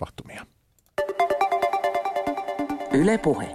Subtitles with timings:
[0.00, 0.46] tapahtumia.
[2.92, 3.48] Yle Puhe.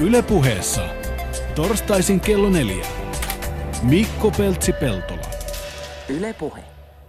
[0.00, 0.82] Yle Puheessa.
[1.54, 2.86] Torstaisin kello neljä.
[3.82, 5.26] Mikko Peltsi-Peltola.
[6.08, 6.60] Yle Puhe.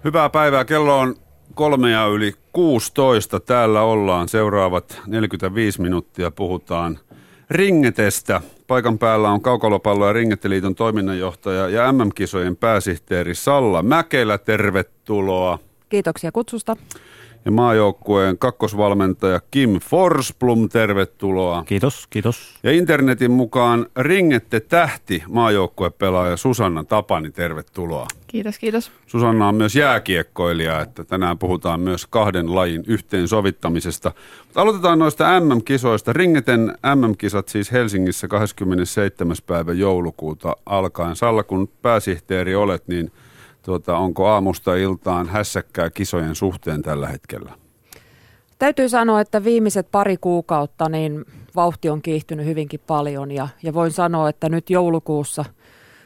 [0.03, 0.65] Hyvää päivää.
[0.65, 1.15] Kello on
[1.53, 3.39] kolmea yli 16.
[3.39, 4.29] Täällä ollaan.
[4.29, 6.99] Seuraavat 45 minuuttia puhutaan
[7.49, 8.41] ringetestä.
[8.71, 14.37] Paikan päällä on Kaukalopallo- ja Ringeteliiton toiminnanjohtaja ja MM-kisojen pääsihteeri Salla Mäkelä.
[14.37, 15.59] Tervetuloa.
[15.89, 16.75] Kiitoksia kutsusta.
[17.45, 21.63] Ja maajoukkueen kakkosvalmentaja Kim Forsblom, tervetuloa.
[21.68, 22.59] Kiitos, kiitos.
[22.63, 28.07] Ja internetin mukaan ringette tähti maajoukkuepelaaja Susanna Tapani, tervetuloa.
[28.27, 28.91] Kiitos, kiitos.
[29.07, 34.11] Susanna on myös jääkiekkoilija, että tänään puhutaan myös kahden lajin yhteensovittamisesta.
[34.45, 36.13] Mutta aloitetaan noista MM-kisoista.
[36.13, 39.35] Ringeten MM-kisat siis Helsingissä 27.
[39.47, 41.16] päivä joulukuuta alkaen.
[41.16, 43.11] Salla, kun pääsihteeri olet, niin
[43.61, 47.52] tuota, onko aamusta iltaan hässäkkää kisojen suhteen tällä hetkellä?
[48.59, 53.91] Täytyy sanoa, että viimeiset pari kuukautta niin vauhti on kiihtynyt hyvinkin paljon ja, ja voin
[53.91, 55.45] sanoa, että nyt joulukuussa,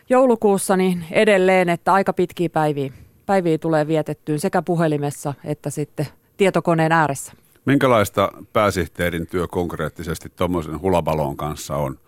[0.10, 2.94] joulukuussa niin edelleen, että aika pitkiä päiviä,
[3.26, 6.08] päiviä tulee vietettyyn sekä puhelimessa että sitten
[6.38, 7.34] tietokoneen ääressä.
[7.66, 12.00] Minkälaista pääsihteerin työ konkreettisesti tuommoisen hulabalon kanssa on?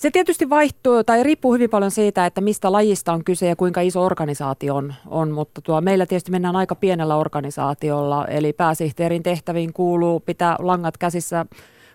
[0.00, 3.80] Se tietysti vaihtuu tai riippuu hyvin paljon siitä, että mistä lajista on kyse ja kuinka
[3.80, 9.72] iso organisaatio on, on mutta tuo, meillä tietysti mennään aika pienellä organisaatiolla, eli pääsihteerin tehtäviin
[9.72, 11.46] kuuluu pitää langat käsissä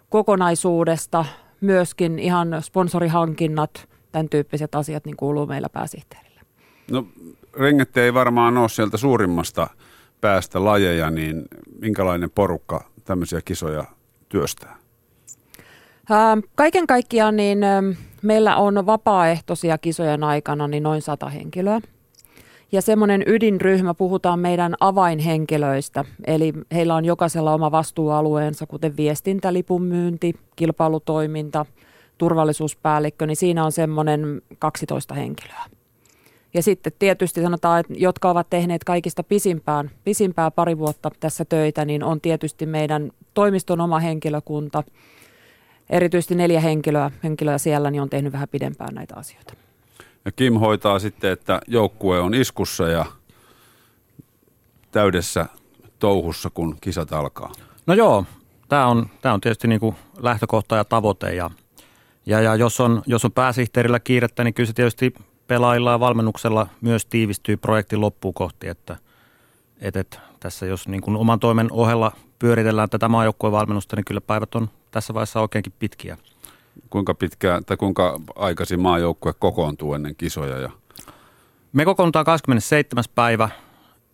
[0.09, 1.25] kokonaisuudesta,
[1.61, 6.41] myöskin ihan sponsorihankinnat, tämän tyyppiset asiat niin kuuluu meillä pääsihteerille.
[6.91, 7.07] No
[7.53, 9.67] rengette ei varmaan ole sieltä suurimmasta
[10.21, 11.45] päästä lajeja, niin
[11.81, 13.83] minkälainen porukka tämmöisiä kisoja
[14.29, 14.84] työstää?
[16.55, 17.59] Kaiken kaikkiaan niin
[18.21, 21.81] meillä on vapaaehtoisia kisojen aikana niin noin sata henkilöä.
[22.71, 30.33] Ja semmoinen ydinryhmä, puhutaan meidän avainhenkilöistä, eli heillä on jokaisella oma vastuualueensa, kuten viestintä, lipunmyynti,
[30.55, 31.65] kilpailutoiminta,
[32.17, 35.63] turvallisuuspäällikkö, niin siinä on semmoinen 12 henkilöä.
[36.53, 41.85] Ja sitten tietysti sanotaan, että jotka ovat tehneet kaikista pisimpään, pisimpää pari vuotta tässä töitä,
[41.85, 44.83] niin on tietysti meidän toimiston oma henkilökunta–
[45.89, 49.53] erityisesti neljä henkilöä, henkilöä siellä niin on tehnyt vähän pidempään näitä asioita.
[50.25, 53.05] Ja Kim hoitaa sitten, että joukkue on iskussa ja
[54.91, 55.45] täydessä
[55.99, 57.51] touhussa, kun kisat alkaa.
[57.87, 58.25] No joo,
[58.69, 61.51] tämä on, tämä on tietysti niin kuin lähtökohta ja tavoite ja,
[62.25, 65.13] ja, ja jos, on, jos on pääsihteerillä kiirettä, niin kyllä se tietysti
[65.47, 68.97] pelaajilla ja valmennuksella myös tiivistyy projektin loppuun kohti, että
[69.81, 74.21] et, et, tässä jos niin kuin oman toimen ohella pyöritellään tätä maajoukkueen valmennusta, niin kyllä
[74.21, 76.17] päivät on tässä vaiheessa oikeinkin pitkiä.
[76.89, 80.59] Kuinka pitkä tai kuinka aikaisin maajoukkue kokoontuu ennen kisoja?
[80.59, 80.69] Ja...
[81.73, 83.03] Me kokoonnutaan 27.
[83.15, 83.49] päivä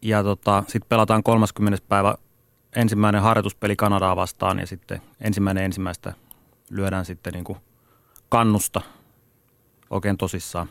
[0.02, 1.86] ja tota, sitten pelataan 30.
[1.90, 2.16] päivä
[2.76, 6.14] ensimmäinen harjoituspeli Kanadaa vastaan ja sitten ensimmäinen ensimmäistä
[6.70, 7.58] lyödään sitten niin kuin
[8.30, 8.82] kannusta
[9.90, 10.68] oikein tosissaan.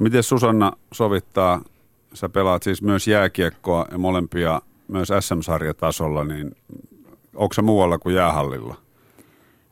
[0.00, 1.62] No miten Susanna sovittaa,
[2.14, 6.56] sä pelaat siis myös jääkiekkoa ja molempia myös SM-sarjatasolla, niin
[7.34, 8.85] onko se muualla kuin jäähallilla?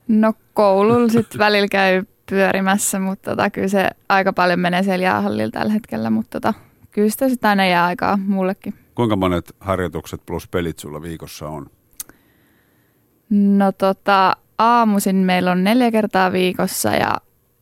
[0.09, 5.51] No koululla sitten välillä käy pyörimässä, mutta tota, kyllä se aika paljon menee siellä jäähallilla
[5.51, 6.55] tällä hetkellä, mutta tota,
[6.91, 8.75] kyllä sitä sitten aina jää aikaa mullekin.
[8.95, 11.67] Kuinka monet harjoitukset plus pelit sulla viikossa on?
[13.31, 17.15] No tota, aamuisin meillä on neljä kertaa viikossa ja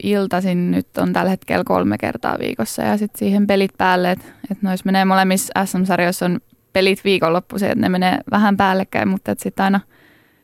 [0.03, 4.63] iltaisin nyt on tällä hetkellä kolme kertaa viikossa ja sitten siihen pelit päälle, että et
[4.63, 6.41] noissa menee molemmissa SM-sarjoissa on
[6.73, 9.81] pelit viikonloppuisin, että ne menee vähän päällekkäin, mutta sitten aina–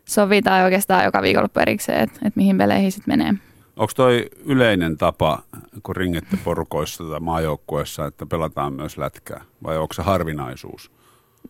[0.08, 3.34] sovitaan oikeastaan joka viikonloppu erikseen, että, että mihin peleihin sitten menee.
[3.76, 5.42] Onko toi yleinen tapa,
[5.82, 10.90] kun ringette porukoissa tai maajoukkueessa, että pelataan myös lätkää, vai onko se harvinaisuus?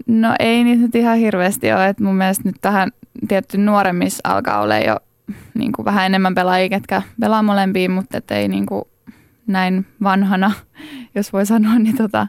[0.06, 2.90] No ei niitä nyt ihan hirveästi ole, että mun mielestä nyt tähän
[3.28, 4.96] tietty nuoremmissa alkaa olla jo
[5.54, 8.84] niin kuin vähän enemmän pelaajia, ketkä pelaa molempiin, mutta et ei niin kuin
[9.46, 10.52] näin vanhana,
[11.14, 12.26] jos voi sanoa, niin tota,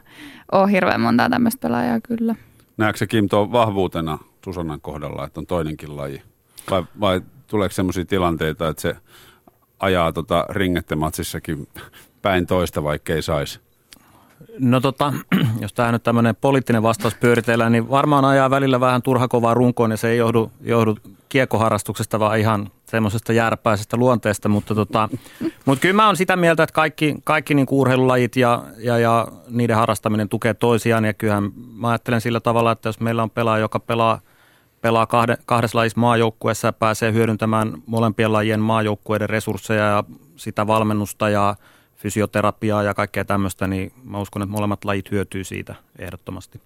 [0.52, 2.34] ole hirveän montaa tämmöistä pelaajaa kyllä.
[2.76, 6.22] Näetkö Kim tuon vahvuutena Susannan kohdalla, että on toinenkin laji?
[6.70, 8.96] Vai, vai tuleeko sellaisia tilanteita, että se
[9.80, 11.68] ajaa tota ringettematsissakin
[12.22, 13.60] päin toista, vaikka ei saisi?
[14.58, 15.12] No tota,
[15.60, 19.96] jos tämä nyt tämmöinen poliittinen vastaus pyöritellään, niin varmaan ajaa välillä vähän turhakovaa runkoon ja
[19.96, 20.96] se ei johdu, johdu
[21.28, 25.08] kiekkoharrastuksesta, vaan ihan semmoisesta järpäisestä luonteesta, mutta, tota,
[25.66, 29.76] mutta kyllä mä oon sitä mieltä, että kaikki, kaikki niin urheilulajit ja, ja, ja niiden
[29.76, 33.80] harrastaminen tukee toisiaan ja kyllähän mä ajattelen sillä tavalla, että jos meillä on pelaaja, joka
[33.80, 34.20] pelaa,
[34.82, 40.04] pelaa kahde, kahdessa lajissa maajoukkueessa ja pääsee hyödyntämään molempien lajien maajoukkueiden resursseja ja
[40.36, 41.56] sitä valmennusta ja
[41.96, 46.60] fysioterapiaa ja kaikkea tämmöistä, niin mä uskon, että molemmat lajit hyötyy siitä ehdottomasti.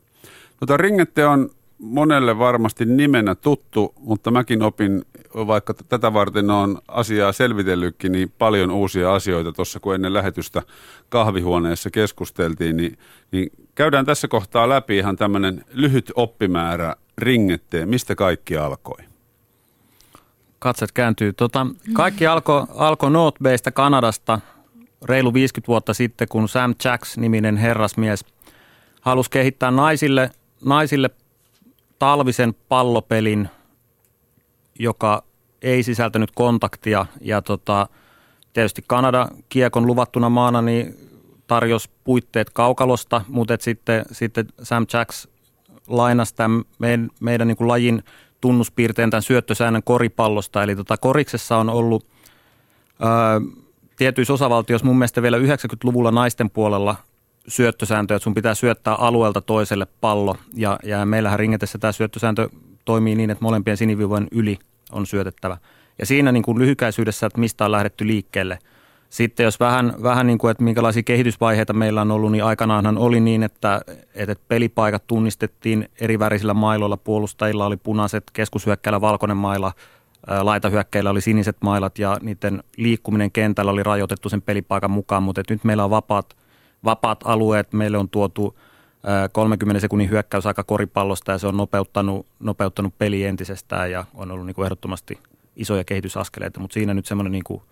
[0.60, 7.32] Tota, ringette on monelle varmasti nimenä tuttu, mutta mäkin opin, vaikka tätä varten on asiaa
[7.32, 10.62] selvitellytkin, niin paljon uusia asioita tuossa, kun ennen lähetystä
[11.08, 12.98] kahvihuoneessa keskusteltiin, niin,
[13.30, 17.88] niin käydään tässä kohtaa läpi ihan tämmöinen lyhyt oppimäärä ringetteen.
[17.88, 19.04] Mistä kaikki alkoi?
[20.58, 21.32] Katset kääntyy.
[21.32, 24.40] Tota, kaikki alkoi alko North Baystä Kanadasta
[25.04, 28.24] reilu 50 vuotta sitten, kun Sam Jacks-niminen herrasmies
[29.00, 30.30] halusi kehittää naisille,
[30.64, 31.10] naisille
[31.98, 33.48] talvisen pallopelin,
[34.78, 35.24] joka
[35.62, 37.06] ei sisältänyt kontaktia.
[37.20, 37.88] Ja tota,
[38.52, 40.96] tietysti Kanada kiekon luvattuna maana niin
[41.46, 45.28] tarjosi puitteet kaukalosta, mutta sitten, sitten Sam Jacks
[45.88, 48.02] lainasi tämän meidän, meidän niin kuin lajin
[48.40, 50.62] tunnuspiirteen tämän syöttösäännön koripallosta.
[50.62, 52.06] Eli tota, koriksessa on ollut
[53.00, 53.40] ää,
[53.96, 56.96] tietyissä osavaltioissa mun mielestä vielä 90-luvulla naisten puolella
[57.48, 60.36] syöttösääntö, että sun pitää syöttää alueelta toiselle pallo.
[60.54, 62.48] Ja, ja meillähän ringetessä tämä syöttösääntö
[62.84, 64.58] toimii niin, että molempien sinivivojen yli
[64.92, 65.56] on syötettävä.
[65.98, 68.58] Ja siinä niin kuin lyhykäisyydessä, että mistä on lähdetty liikkeelle.
[69.10, 73.20] Sitten jos vähän, vähän niin kuin, että minkälaisia kehitysvaiheita meillä on ollut, niin aikanaanhan oli
[73.20, 73.80] niin, että,
[74.14, 76.96] että pelipaikat tunnistettiin eri värisillä mailoilla.
[76.96, 79.72] Puolustajilla oli punaiset, keskushyökkäillä valkoinen maila,
[80.42, 85.64] laitahyökkäillä oli siniset mailat ja niiden liikkuminen kentällä oli rajoitettu sen pelipaikan mukaan, mutta nyt
[85.64, 86.34] meillä on vapaat–
[86.84, 87.72] vapaat alueet.
[87.72, 88.58] Meille on tuotu
[89.32, 94.54] 30 sekunnin hyökkäysaika koripallosta ja se on nopeuttanut, nopeuttanut peli entisestään ja on ollut niin
[94.54, 95.18] kuin ehdottomasti
[95.56, 97.62] isoja kehitysaskeleita, mutta siinä nyt semmoinen niin kuin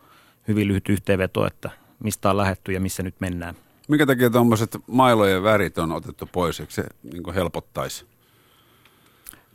[0.48, 1.70] hyvin lyhyt yhteenveto, että
[2.04, 3.54] mistä on lähetty ja missä nyt mennään.
[3.88, 8.06] Minkä takia tuommoiset mailojen värit on otettu pois, eikö se niin kuin helpottaisi?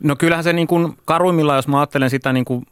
[0.02, 2.66] No kyllähän se niin kuin karuimmilla, jos mä ajattelen sitä niin kuin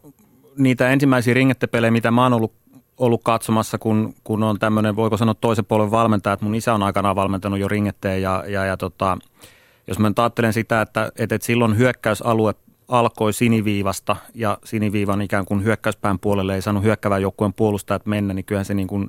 [0.58, 2.52] niitä ensimmäisiä ringettepelejä, mitä mä oon ollut
[2.98, 6.82] ollut katsomassa, kun, kun on tämmöinen, voiko sanoa toisen puolen valmentaja, että mun isä on
[6.82, 9.18] aikanaan valmentanut jo ringetteen ja, ja, ja tota,
[9.86, 12.54] jos mä ajattelen sitä, että, että, että silloin hyökkäysalue
[12.88, 18.44] alkoi siniviivasta ja siniviivan ikään kuin hyökkäyspään puolelle ei saanut hyökkävän joukkueen puolustajat mennä, niin
[18.44, 19.08] kyllähän se niin kuin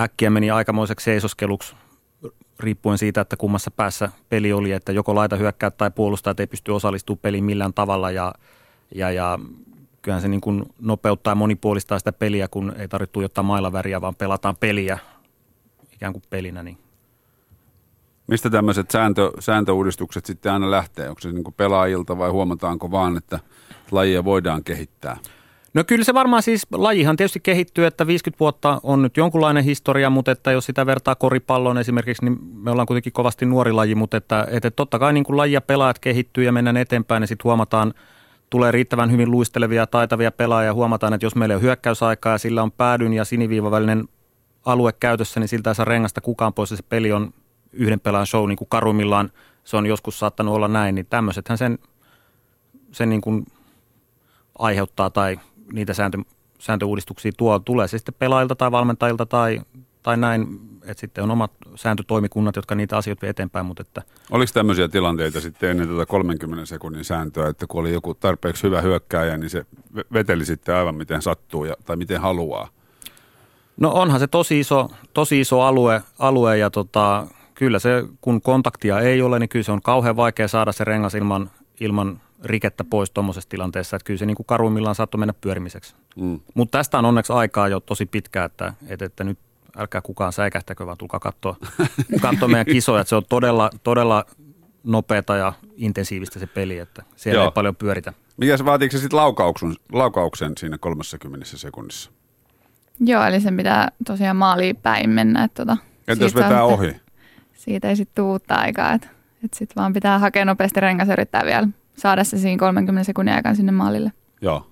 [0.00, 1.76] äkkiä meni aikamoiseksi seisoskeluksi
[2.60, 6.72] riippuen siitä, että kummassa päässä peli oli, että joko laita hyökkää tai puolustajat ei pysty
[6.72, 8.34] osallistumaan peliin millään tavalla ja,
[8.94, 9.38] ja, ja
[10.02, 14.14] kyllähän se niin kuin nopeuttaa ja monipuolistaa sitä peliä, kun ei tarvitse tuijottaa mailaväriä, vaan
[14.14, 14.98] pelataan peliä
[15.92, 16.62] ikään kuin pelinä.
[16.62, 16.78] Niin.
[18.28, 21.08] Mistä tämmöiset sääntö, sääntöuudistukset sitten aina lähtee?
[21.08, 23.38] Onko se niin pelaajilta vai huomataanko vaan, että
[23.90, 25.16] lajia voidaan kehittää?
[25.74, 30.10] No kyllä se varmaan siis, lajihan tietysti kehittyy, että 50 vuotta on nyt jonkunlainen historia,
[30.10, 34.16] mutta että jos sitä vertaa koripalloon esimerkiksi, niin me ollaan kuitenkin kovasti nuori laji, mutta
[34.16, 37.94] että, että totta kai niin kuin lajia pelaajat kehittyy ja mennään eteenpäin ja sitten huomataan–
[38.50, 40.74] tulee riittävän hyvin luistelevia, taitavia pelaajia.
[40.74, 44.08] Huomataan, että jos meillä on hyökkäysaikaa ja sillä on päädyn ja siniviivan välinen
[44.64, 46.68] alue käytössä, niin siltä ei saa rengasta kukaan pois.
[46.68, 47.34] Se peli on
[47.72, 49.30] yhden pelaajan show, niin kuin karummillaan
[49.64, 50.94] se on joskus saattanut olla näin.
[50.94, 51.78] Niin tämmöisethän sen,
[52.92, 53.46] sen niin kuin
[54.58, 55.38] aiheuttaa tai
[55.72, 56.18] niitä sääntö,
[56.58, 59.60] sääntöuudistuksia tuo, tulee se sitten pelaajilta tai valmentajilta tai,
[60.02, 63.66] tai näin, että sitten on omat sääntötoimikunnat, jotka niitä asioita vie eteenpäin.
[63.66, 68.14] Mutta että Oliko tämmöisiä tilanteita sitten ennen tuota 30 sekunnin sääntöä, että kun oli joku
[68.14, 69.66] tarpeeksi hyvä hyökkääjä, niin se
[70.12, 72.68] veteli sitten aivan miten sattuu ja, tai miten haluaa?
[73.76, 77.26] No onhan se tosi iso, tosi iso alue, alue ja tota,
[77.58, 81.14] kyllä se, kun kontaktia ei ole, niin kyllä se on kauhean vaikea saada se rengas
[81.14, 81.50] ilman,
[81.80, 83.96] ilman rikettä pois tuommoisessa tilanteessa.
[83.96, 85.94] Että kyllä se niin kuin karuimmillaan saattoi mennä pyörimiseksi.
[86.16, 86.40] Mm.
[86.54, 89.38] Mutta tästä on onneksi aikaa jo tosi pitkään, että, että, että nyt
[89.76, 91.56] älkää kukaan säikähtäkö, vaan tulkaa katsoa,
[92.22, 93.00] katsoa meidän kisoja.
[93.00, 94.24] Että se on todella, todella
[94.84, 97.44] nopeata ja intensiivistä se peli, että siellä Joo.
[97.44, 98.12] ei paljon pyöritä.
[98.36, 102.10] Mikä se vaatiiko se sitten laukauksen, laukauksen siinä 30 sekunnissa?
[103.00, 105.44] Joo, eli sen pitää tosiaan maaliin päin mennä.
[105.44, 105.76] Että tota,
[106.08, 107.07] Entä jos vetää ohi?
[107.68, 109.08] Siitä ei sitten uutta aikaa, että,
[109.44, 113.34] että sitten vaan pitää hakea nopeasti rengas ja yrittää vielä saada se siinä 30 sekunnin
[113.34, 114.12] aikana sinne maalille.
[114.40, 114.66] Joo.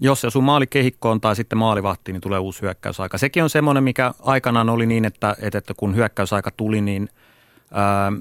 [0.00, 3.18] Jos se sun maali kehikkoon tai sitten maalivahtiin, niin tulee uusi hyökkäysaika.
[3.18, 7.08] Sekin on semmoinen, mikä aikanaan oli niin, että, että kun hyökkäysaika tuli, niin
[7.72, 8.12] ää,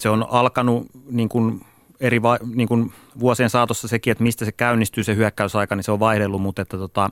[0.00, 1.60] se on alkanut niin kuin
[2.00, 5.92] eri va, niin kuin vuosien saatossa sekin, että mistä se käynnistyy se hyökkäysaika, niin se
[5.92, 7.10] on vaihdellut, mutta että tota,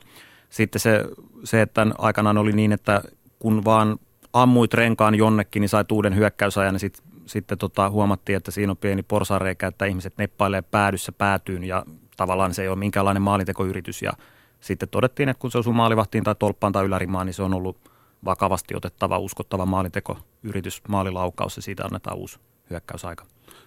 [0.51, 1.05] sitten se,
[1.45, 3.03] se, että aikanaan oli niin, että
[3.39, 3.99] kun vaan
[4.35, 8.77] ammuit renkaan jonnekin, niin sai uuden hyökkäysajan, niin sit, sitten tota, huomattiin, että siinä on
[8.77, 11.85] pieni porsareikä, että ihmiset neppailee päädyssä päätyyn ja
[12.17, 14.13] tavallaan se ei ole minkäänlainen maalintekoyritys ja
[14.61, 17.91] sitten todettiin, että kun se osuu maalivahtiin tai tolppaan tai ylärimaan, niin se on ollut
[18.25, 22.39] vakavasti otettava, uskottava maalintekoyritys, maalilaukaus ja siitä annetaan uusi
[22.71, 23.25] hyökkäysaika.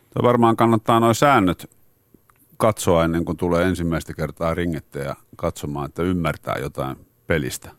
[0.10, 1.70] Tämä varmaan kannattaa nuo säännöt
[2.58, 6.98] katsoa ennen kuin tulee ensimmäistä kertaa ringette ja katsomaan, että ymmärtää jotain
[7.28, 7.72] pelistä.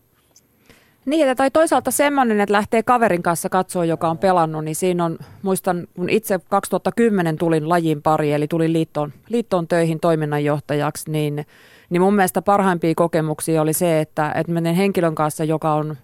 [1.09, 5.19] Niin, tai toisaalta semmoinen, että lähtee kaverin kanssa katsoa, joka on pelannut, niin siinä on,
[5.43, 11.47] muistan, kun itse 2010 tulin lajin pari, eli tulin liittoon, liittoon töihin toiminnanjohtajaksi, niin,
[11.91, 15.97] niin mun mielestä parhaimpia kokemuksia oli se, että, että menen henkilön kanssa, joka on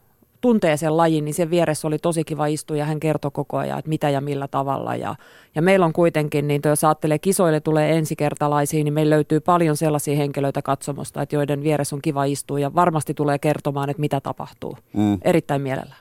[0.44, 3.78] tuntee sen lajin, niin sen vieressä oli tosi kiva istua ja hän kertoi koko ajan,
[3.78, 4.96] että mitä ja millä tavalla.
[4.96, 5.14] Ja,
[5.54, 10.16] ja meillä on kuitenkin, niin jos ajattelee kisoille tulee ensikertalaisiin, niin meillä löytyy paljon sellaisia
[10.16, 14.78] henkilöitä katsomosta, että joiden vieressä on kiva istua ja varmasti tulee kertomaan, että mitä tapahtuu.
[14.92, 15.18] Mm.
[15.22, 16.00] Erittäin mielellään.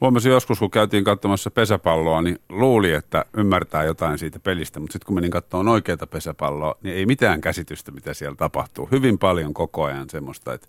[0.00, 5.06] Huomasin joskus, kun käytiin katsomassa pesäpalloa, niin luuli, että ymmärtää jotain siitä pelistä, mutta sitten
[5.06, 8.88] kun menin katsomaan oikeita pesäpalloa, niin ei mitään käsitystä, mitä siellä tapahtuu.
[8.92, 10.68] Hyvin paljon koko ajan semmoista, että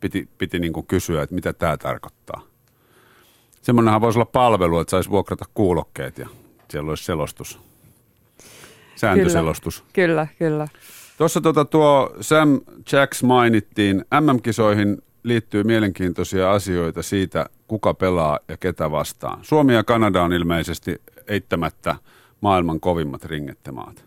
[0.00, 2.55] piti, piti niin kuin kysyä, että mitä tämä tarkoittaa.
[3.66, 6.28] Semmoinenhan voisi olla palvelu, että saisi vuokrata kuulokkeet ja
[6.68, 7.60] siellä olisi selostus.
[8.96, 9.84] Sääntöselostus.
[9.92, 10.66] Kyllä, kyllä.
[10.66, 10.66] kyllä.
[11.18, 12.60] Tuossa tuota, tuo Sam
[12.92, 14.04] Jacks mainittiin.
[14.20, 19.38] MM-kisoihin liittyy mielenkiintoisia asioita siitä, kuka pelaa ja ketä vastaan.
[19.42, 21.96] Suomi ja Kanada on ilmeisesti eittämättä
[22.40, 24.04] maailman kovimmat ringettemaat.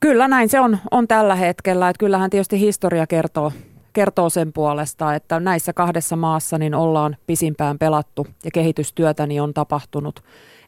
[0.00, 1.88] Kyllä näin se on, on tällä hetkellä.
[1.88, 3.52] Että kyllähän tietysti historia kertoo,
[3.92, 9.54] kertoo sen puolesta, että näissä kahdessa maassa niin ollaan pisimpään pelattu ja kehitystyötä niin on
[9.54, 10.20] tapahtunut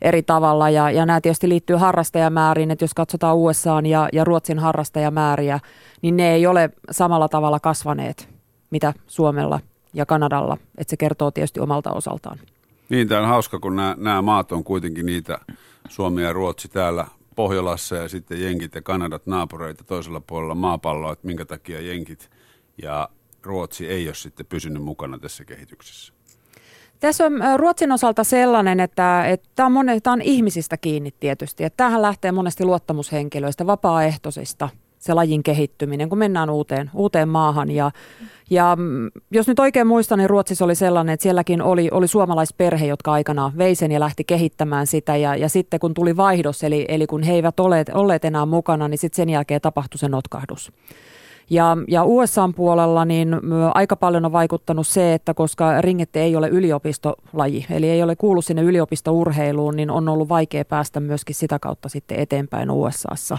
[0.03, 0.71] eri tavalla.
[0.71, 5.61] Ja, ja nämä tietysti liittyy harrastajamääriin, että jos katsotaan USA ja, ja Ruotsin harrastajamääriä,
[6.03, 8.29] niin ne ei ole samalla tavalla kasvaneet,
[8.71, 9.61] mitä Suomella
[9.95, 10.57] ja Kanadalla.
[10.79, 12.39] Että se kertoo tietysti omalta osaltaan.
[12.89, 15.39] Niin, tämä on hauska, kun nämä, nämä maat on kuitenkin niitä,
[15.89, 21.27] Suomi ja Ruotsi täällä Pohjolassa ja sitten Jenkit ja Kanadat naapureita toisella puolella maapalloa, että
[21.27, 22.31] minkä takia Jenkit–
[22.83, 23.09] ja
[23.43, 26.13] Ruotsi ei ole sitten pysynyt mukana tässä kehityksessä.
[27.01, 31.65] Tässä on Ruotsin osalta sellainen, että, että tämä, on monet, tämä on ihmisistä kiinni tietysti.
[31.65, 34.69] Että tämähän lähtee monesti luottamushenkilöistä, vapaaehtoisista
[35.03, 37.71] se lajin kehittyminen, kun mennään uuteen, uuteen maahan.
[37.71, 37.91] Ja,
[38.51, 42.87] ja mm, jos nyt oikein muistan, niin Ruotsissa oli sellainen, että sielläkin oli, oli suomalaisperhe,
[42.87, 45.17] jotka aikanaan vei sen ja lähti kehittämään sitä.
[45.17, 48.89] Ja, ja sitten kun tuli vaihdos, eli, eli kun he eivät olleet, olleet enää mukana,
[48.89, 50.73] niin sitten sen jälkeen tapahtui se notkahdus.
[51.51, 53.37] Ja, ja USAn puolella niin
[53.75, 58.43] aika paljon on vaikuttanut se, että koska ringette ei ole yliopistolaji, eli ei ole kuulu
[58.43, 63.39] sinne yliopistourheiluun, niin on ollut vaikea päästä myöskin sitä kautta sitten eteenpäin USAssa.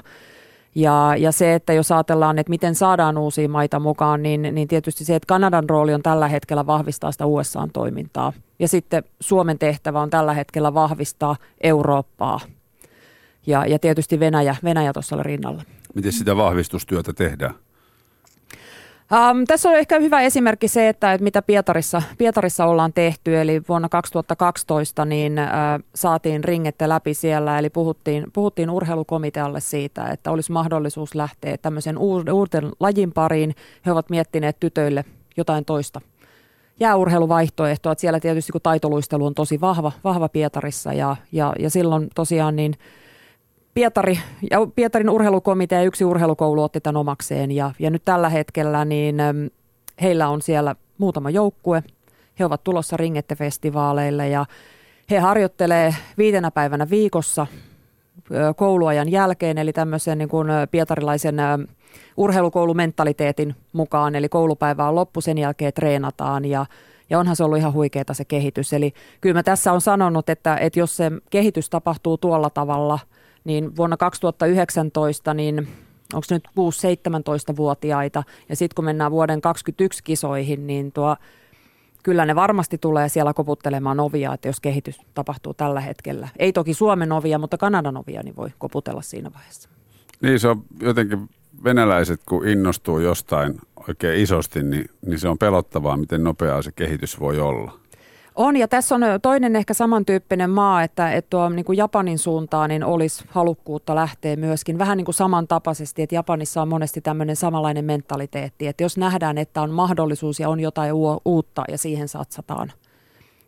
[0.75, 5.05] Ja, ja se, että jos ajatellaan, että miten saadaan uusia maita mukaan, niin, niin tietysti
[5.05, 8.33] se, että Kanadan rooli on tällä hetkellä vahvistaa sitä USA-toimintaa.
[8.59, 12.39] Ja sitten Suomen tehtävä on tällä hetkellä vahvistaa Eurooppaa.
[13.47, 15.63] Ja, ja tietysti Venäjä, Venäjä tuossa rinnalla.
[15.95, 17.53] Miten sitä vahvistustyötä tehdään?
[19.13, 23.61] Um, tässä on ehkä hyvä esimerkki se, että, että mitä Pietarissa, Pietarissa ollaan tehty, eli
[23.69, 25.49] vuonna 2012 niin äh,
[25.95, 32.71] saatiin ringette läpi siellä, eli puhuttiin, puhuttiin urheilukomitealle siitä, että olisi mahdollisuus lähteä tämmöisen uuden
[32.79, 33.55] lajin pariin.
[33.85, 35.05] He ovat miettineet tytöille
[35.37, 36.01] jotain toista
[36.79, 42.09] jääurheiluvaihtoehtoa, että siellä tietysti kun taitoluistelu on tosi vahva, vahva Pietarissa ja, ja, ja silloin
[42.15, 42.73] tosiaan niin–
[43.73, 44.19] Pietari
[44.51, 49.17] ja Pietarin urheilukomitea ja yksi urheilukoulu otti tämän omakseen ja, ja nyt tällä hetkellä niin
[50.01, 51.83] heillä on siellä muutama joukkue.
[52.39, 54.45] He ovat tulossa ringette-festivaaleille ja
[55.11, 57.47] he harjoittelee viitenä päivänä viikossa
[58.55, 61.35] kouluajan jälkeen, eli tämmöisen niin kuin pietarilaisen
[62.17, 66.65] urheilukoulumentaliteetin mukaan, eli koulupäivä on loppu, sen jälkeen treenataan ja
[67.09, 68.73] ja onhan se ollut ihan huikeeta se kehitys.
[68.73, 72.99] Eli kyllä mä tässä on sanonut, että, että jos se kehitys tapahtuu tuolla tavalla–
[73.43, 75.67] niin vuonna 2019 niin
[76.13, 81.15] onko nyt 6-17-vuotiaita ja sitten kun mennään vuoden 2021 kisoihin, niin tuo
[82.03, 86.27] kyllä ne varmasti tulee siellä koputtelemaan ovia, että jos kehitys tapahtuu tällä hetkellä.
[86.39, 89.69] Ei toki Suomen ovia, mutta Kanadan ovia niin voi koputella siinä vaiheessa.
[90.21, 91.29] Niin se on jotenkin
[91.63, 97.19] venäläiset, kun innostuu jostain oikein isosti, niin, niin se on pelottavaa, miten nopeaa se kehitys
[97.19, 97.82] voi olla.
[98.35, 102.69] On, ja tässä on toinen ehkä samantyyppinen maa, että, että tuo niin kuin Japanin suuntaan
[102.69, 107.85] niin olisi halukkuutta lähteä myöskin vähän niin kuin samantapaisesti, että Japanissa on monesti tämmöinen samanlainen
[107.85, 110.93] mentaliteetti, että jos nähdään, että on mahdollisuus ja on jotain
[111.25, 112.71] uutta ja siihen satsataan,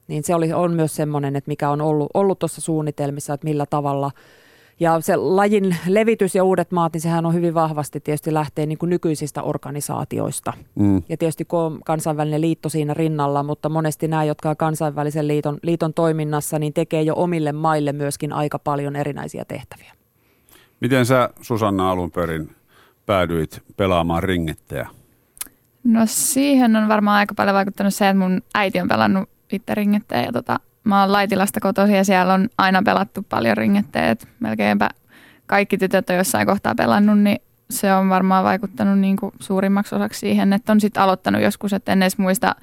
[0.08, 3.66] niin se oli, on myös semmoinen, että mikä on ollut, ollut tuossa suunnitelmissa, että millä
[3.66, 4.12] tavalla–
[4.80, 8.78] ja se lajin levitys ja uudet maat, niin sehän on hyvin vahvasti tietysti lähtee niin
[8.78, 10.54] kuin nykyisistä organisaatioista.
[10.76, 11.04] Mm.
[11.10, 15.58] Ja tietysti kun on kansainvälinen liitto siinä rinnalla, mutta monesti nämä, jotka on kansainvälisen liiton,
[15.64, 19.94] liiton toiminnassa, niin tekee jo omille maille myöskin aika paljon erinäisiä tehtäviä.
[20.80, 22.56] Miten sä Susanna alun perin
[23.06, 24.90] päädyit pelaamaan ringettejä?
[25.84, 30.24] No siihen on varmaan aika paljon vaikuttanut se, että mun äiti on pelannut itse ringettejä
[30.24, 34.16] ja tota, mä oon Laitilasta kotoisin ja siellä on aina pelattu paljon ringetteä.
[34.40, 34.90] melkeinpä
[35.46, 37.40] kaikki tytöt on jossain kohtaa pelannut, niin
[37.70, 41.92] se on varmaan vaikuttanut niin kuin suurimmaksi osaksi siihen, että on sitten aloittanut joskus, että
[41.92, 42.56] en edes muista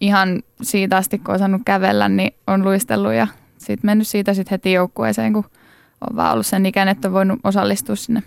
[0.00, 3.26] ihan siitä asti, kun on osannut kävellä, niin on luistellut ja
[3.58, 5.44] sitten mennyt siitä sitten heti joukkueeseen, kun
[6.10, 8.22] on vaan ollut sen ikäinen, että on voinut osallistua sinne.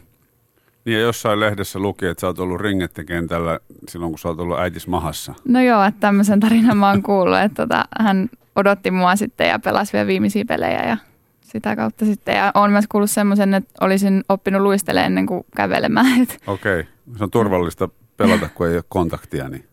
[0.85, 3.59] Niin ja jossain lehdessä luki, että sä oot ollut ringettekentällä
[3.89, 5.33] silloin, kun sä oot ollut äitis mahassa.
[5.47, 9.59] No joo, että tämmöisen tarinan mä oon kuullut, että tota, hän odotti mua sitten ja
[9.59, 10.97] pelasi vielä viimeisiä pelejä ja
[11.41, 12.35] sitä kautta sitten.
[12.35, 16.21] Ja on myös kuullut semmoisen, että olisin oppinut luistelemaan ennen kuin kävelemään.
[16.47, 16.91] Okei, okay.
[17.17, 19.65] se on turvallista pelata, kun ei ole kontaktia, niin.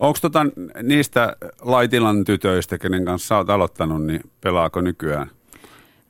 [0.00, 0.46] Onko tota,
[0.82, 5.30] niistä Laitilan tytöistä, kenen kanssa oot aloittanut, niin pelaako nykyään?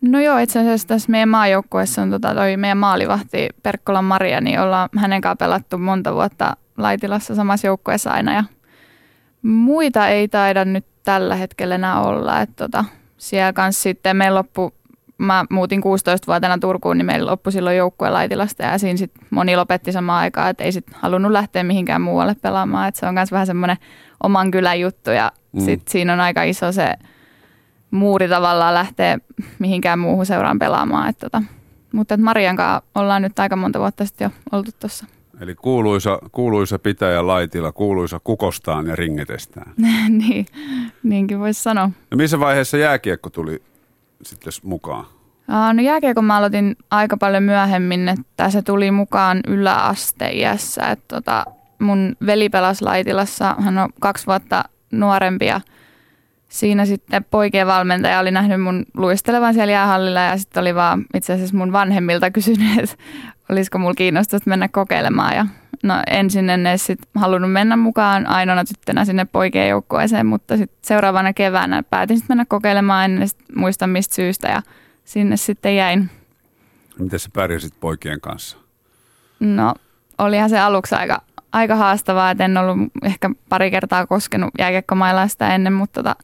[0.00, 4.61] No joo, itse asiassa tässä meidän maajoukkueessa on tota, toi meidän maalivahti Perkkolan Maria, niin
[4.61, 8.45] ollaan hänen kanssa pelattu monta vuotta Laitilassa samassa joukkueessa aina ja
[9.43, 12.41] muita ei taida nyt tällä hetkellä enää olla.
[12.41, 12.85] Että tota,
[13.17, 14.75] siellä kanssa sitten meillä loppu,
[15.19, 19.93] mä muutin 16-vuotiaana Turkuun, niin meillä loppui silloin joukkue Laitilasta ja siinä sitten moni lopetti
[19.93, 22.88] samaan aikaan, että ei sitten halunnut lähteä mihinkään muualle pelaamaan.
[22.88, 23.77] Että se on myös vähän semmoinen
[24.23, 25.61] oman kylän juttu ja mm.
[25.61, 26.95] sitten siinä on aika iso se
[27.91, 29.19] muuri tavallaan lähteä
[29.59, 31.09] mihinkään muuhun seuraan pelaamaan.
[31.09, 31.43] Että tota,
[31.93, 35.07] mutta Marian kanssa ollaan nyt aika monta vuotta sitten jo oltu tuossa.
[35.40, 39.73] Eli kuuluisa, kuuluisa pitäjä laitila, kuuluisa kukostaan ja ringetestään.
[40.18, 40.47] niin,
[41.02, 41.90] niinkin voisi sanoa.
[42.11, 43.62] No missä vaiheessa jääkiekko tuli
[44.23, 45.07] sitten mukaan?
[45.73, 50.83] No jääkiekko mä aloitin aika paljon myöhemmin, että se tuli mukaan yläasteiässä.
[50.83, 51.45] Että tota,
[51.78, 55.61] mun veli pelasi Laitilassa, hän on kaksi vuotta nuorempi ja
[56.49, 61.33] siinä sitten poikien valmentaja oli nähnyt mun luistelevan siellä jäähallilla ja sitten oli vaan itse
[61.33, 62.97] asiassa mun vanhemmilta kysynyt, että
[63.49, 65.37] olisiko mulla kiinnostusta mennä kokeilemaan.
[65.37, 65.47] Ja
[65.83, 70.78] no ensin en edes sit halunnut mennä mukaan ainoana tyttönä sinne poikien joukkueeseen, mutta sitten
[70.83, 74.62] seuraavana keväänä päätin sitten mennä kokeilemaan, en edes muista mistä syystä ja
[75.05, 76.11] sinne sitten jäin.
[76.99, 78.57] Miten sä pärjäsit poikien kanssa?
[79.40, 79.75] No
[80.19, 85.55] olihan se aluksi aika, aika haastavaa, että en ollut ehkä pari kertaa koskenut jääkiekkomailla sitä
[85.55, 86.17] ennen, mutta tota,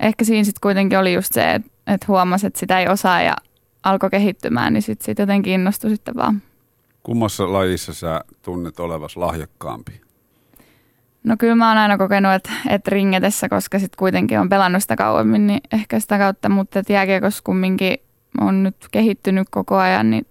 [0.00, 3.36] ehkä siinä sitten kuitenkin oli just se, että, että huomasi, että sitä ei osaa ja
[3.82, 6.42] alkoi kehittymään, niin sitten sit jotenkin innostui sitten vaan.
[7.02, 10.00] Kummassa lajissa sä tunnet olevas lahjakkaampi?
[11.24, 14.96] No kyllä mä oon aina kokenut, että, että ringetessä, koska sitten kuitenkin on pelannut sitä
[14.96, 17.96] kauemmin, niin ehkä sitä kautta, mutta että jääkiekossa kumminkin
[18.40, 20.26] on nyt kehittynyt koko ajan, niin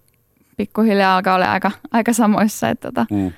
[0.58, 2.70] pikkuhiljaa alkaa olla aika, aika samoissa.
[2.70, 3.06] Että tota.
[3.12, 3.32] mm.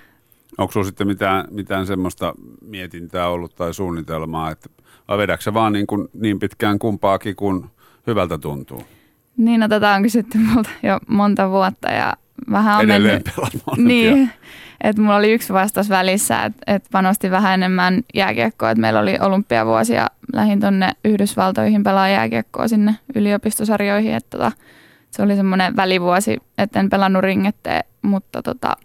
[0.57, 4.69] Onko sinulla sitten mitään, mitään semmoista mietintää ollut tai suunnitelmaa, että
[5.17, 7.69] vedätkö vaan niin, kuin niin pitkään kumpaakin, kun
[8.07, 8.83] hyvältä tuntuu?
[9.37, 12.13] Niin, no tätä on kysytty multa jo monta vuotta ja
[12.51, 13.87] vähän on Edelleen mennyt...
[13.87, 14.29] Niin,
[14.81, 19.17] että mulla oli yksi vastaus välissä, että et panosti vähän enemmän jääkiekkoa, että meillä oli
[19.21, 24.51] olympiavuosia lähin tonne Yhdysvaltoihin pelaa jääkiekkoa sinne yliopistosarjoihin, että tota,
[25.11, 28.75] se oli semmoinen välivuosi, että en pelannut ringetteen, mutta tota,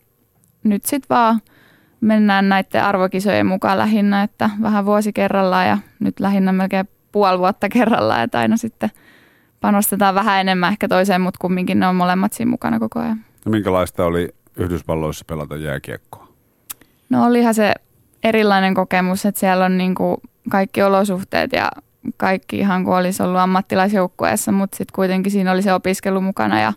[0.64, 1.40] nyt sitten vaan
[2.00, 7.68] mennään näiden arvokisojen mukaan lähinnä, että vähän vuosi kerrallaan ja nyt lähinnä melkein puoli vuotta
[7.68, 8.90] kerrallaan, että aina sitten
[9.60, 13.24] panostetaan vähän enemmän ehkä toiseen, mutta kumminkin ne on molemmat siinä mukana koko ajan.
[13.44, 16.28] No minkälaista oli Yhdysvalloissa pelata jääkiekkoa?
[17.10, 17.74] No olihan se
[18.24, 20.16] erilainen kokemus, että siellä on niin kuin
[20.50, 21.70] kaikki olosuhteet ja
[22.16, 26.72] kaikki ihan kuin olisi ollut ammattilaisjoukkueessa, mutta sitten kuitenkin siinä oli se opiskelu mukana ja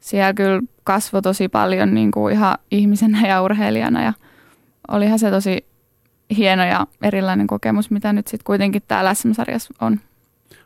[0.00, 4.12] siellä kyllä kasvoi tosi paljon niin kuin ihan ihmisenä ja urheilijana ja
[4.88, 5.66] olihan se tosi
[6.36, 10.00] hieno ja erilainen kokemus, mitä nyt sitten kuitenkin täällä SM-sarjassa on.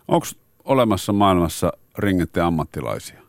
[0.08, 0.26] Onko
[0.64, 3.22] olemassa maailmassa ringette ammattilaisia?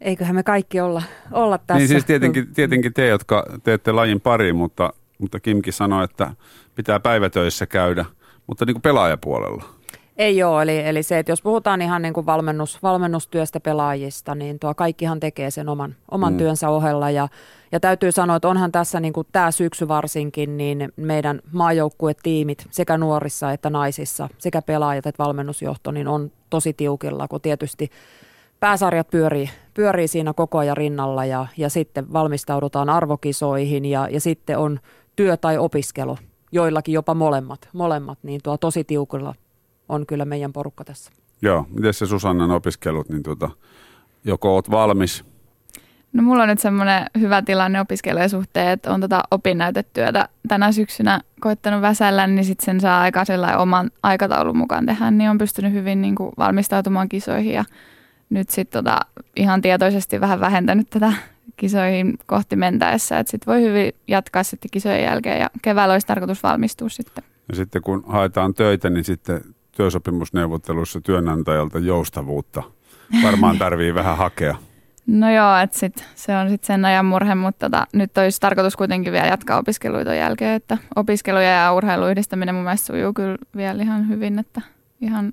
[0.00, 1.78] Eiköhän me kaikki olla, olla tässä.
[1.78, 6.30] Niin siis tietenkin, tietenkin te, jotka teette lajin pariin, mutta, mutta Kimki sanoi, että
[6.74, 8.04] pitää päivätöissä käydä,
[8.46, 9.77] mutta niin kuin pelaajapuolella.
[10.18, 14.58] Ei ole, eli, eli se, että jos puhutaan ihan niin kuin valmennus, valmennustyöstä pelaajista, niin
[14.58, 16.36] tuo kaikkihan tekee sen oman, oman mm.
[16.36, 17.10] työnsä ohella.
[17.10, 17.28] Ja,
[17.72, 22.98] ja täytyy sanoa, että onhan tässä niin kuin tämä syksy varsinkin, niin meidän maajoukkuetiimit sekä
[22.98, 27.90] nuorissa että naisissa, sekä pelaajat että valmennusjohto, niin on tosi tiukilla, kun tietysti
[28.60, 34.58] pääsarjat pyörii, pyörii siinä koko ajan rinnalla ja, ja sitten valmistaudutaan arvokisoihin ja, ja sitten
[34.58, 34.80] on
[35.16, 36.18] työ tai opiskelu,
[36.52, 39.34] joillakin jopa molemmat, molemmat niin tuo tosi tiukilla
[39.88, 41.10] on kyllä meidän porukka tässä.
[41.42, 43.50] Joo, miten se Susannan opiskelut, niin tuota,
[44.24, 45.24] joko olet valmis?
[46.12, 51.20] No mulla on nyt semmoinen hyvä tilanne opiskelijan suhteen, että on tota opinnäytetyötä tänä syksynä
[51.40, 55.72] koittanut väsällä, niin sitten sen saa aika sellainen oman aikataulun mukaan tehdä, niin on pystynyt
[55.72, 57.64] hyvin niin kuin valmistautumaan kisoihin ja
[58.30, 59.00] nyt sitten tota,
[59.36, 61.12] ihan tietoisesti vähän vähentänyt tätä
[61.56, 66.42] kisoihin kohti mentäessä, että sitten voi hyvin jatkaa sitten kisojen jälkeen ja keväällä olisi tarkoitus
[66.42, 67.24] valmistua sitten.
[67.48, 69.40] Ja sitten kun haetaan töitä, niin sitten
[69.78, 72.62] työsopimusneuvotteluissa työnantajalta joustavuutta
[73.22, 74.56] varmaan tarvii vähän hakea.
[75.06, 78.76] No joo, että sit, se on sitten sen ajan murhe, mutta tota, nyt olisi tarkoitus
[78.76, 83.82] kuitenkin vielä jatkaa opiskeluita jälkeen, että opiskeluja ja urheilun yhdistäminen mun mielestä sujuu kyllä vielä
[83.82, 84.60] ihan hyvin, että
[85.00, 85.32] ihan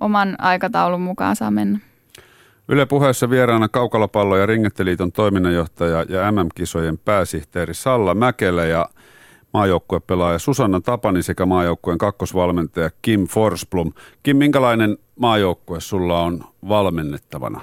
[0.00, 1.78] oman aikataulun mukaan saa mennä.
[2.68, 8.88] Yle puheessa vieraana Kaukalopallo- ja Ringetteliiton toiminnanjohtaja ja MM-kisojen pääsihteeri Salla Mäkelä ja
[9.54, 13.92] maajoukkuepelaaja Susanna Tapani sekä maajoukkueen kakkosvalmentaja Kim Forsblom.
[14.22, 17.60] Kim, minkälainen maajoukkue sulla on valmennettavana?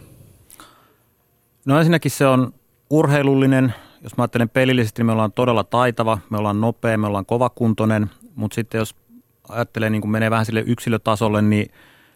[1.65, 2.53] No ensinnäkin se on
[2.89, 3.73] urheilullinen.
[4.03, 8.09] Jos mä ajattelen pelillisesti, niin me ollaan todella taitava, me ollaan nopea, me ollaan kovakuntoinen,
[8.35, 8.95] mutta sitten jos
[9.49, 11.71] ajattelee niin kuin menee vähän sille yksilötasolle, niin,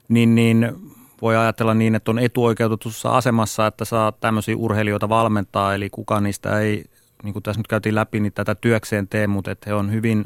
[0.07, 0.75] niin, niin
[1.21, 6.59] voi ajatella niin, että on etuoikeutetussa asemassa, että saa tämmöisiä urheilijoita valmentaa, eli kukaan niistä
[6.59, 6.85] ei,
[7.25, 10.25] niin kuin tässä nyt käytiin läpi, niin tätä työkseen tee, mutta että he on hyvin,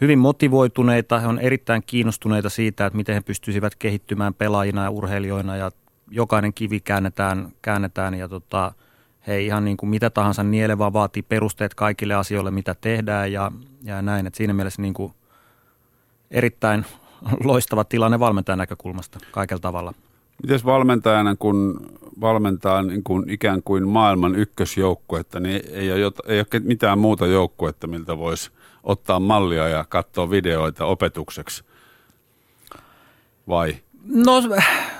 [0.00, 5.56] hyvin motivoituneita, he on erittäin kiinnostuneita siitä, että miten he pystyisivät kehittymään pelaajina ja urheilijoina
[5.56, 5.70] ja
[6.10, 8.72] jokainen kivi käännetään, käännetään ja tota,
[9.26, 13.52] he ihan niin kuin mitä tahansa niele, vaan vaatii perusteet kaikille asioille, mitä tehdään ja,
[13.82, 14.26] ja näin.
[14.26, 15.12] Et siinä mielessä niin kuin
[16.30, 16.86] erittäin
[17.44, 19.94] loistava tilanne valmentajan näkökulmasta kaikella tavalla.
[20.42, 21.80] Miten valmentajana, kun
[22.20, 27.86] valmentaa niin kuin ikään kuin maailman ykkösjoukkuetta, niin ei ole, ei ole mitään muuta joukkuetta,
[27.86, 28.50] miltä voisi
[28.82, 31.64] ottaa mallia ja katsoa videoita opetukseksi?
[33.48, 33.76] Vai?
[34.04, 34.42] No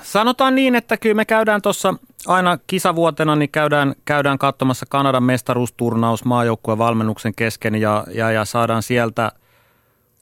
[0.02, 1.94] sanotaan niin, että kyllä me käydään tuossa
[2.26, 8.82] aina kisavuotena, niin käydään, käydään katsomassa Kanadan mestaruusturnaus maajoukkueen valmennuksen kesken ja, ja, ja saadaan
[8.82, 9.32] sieltä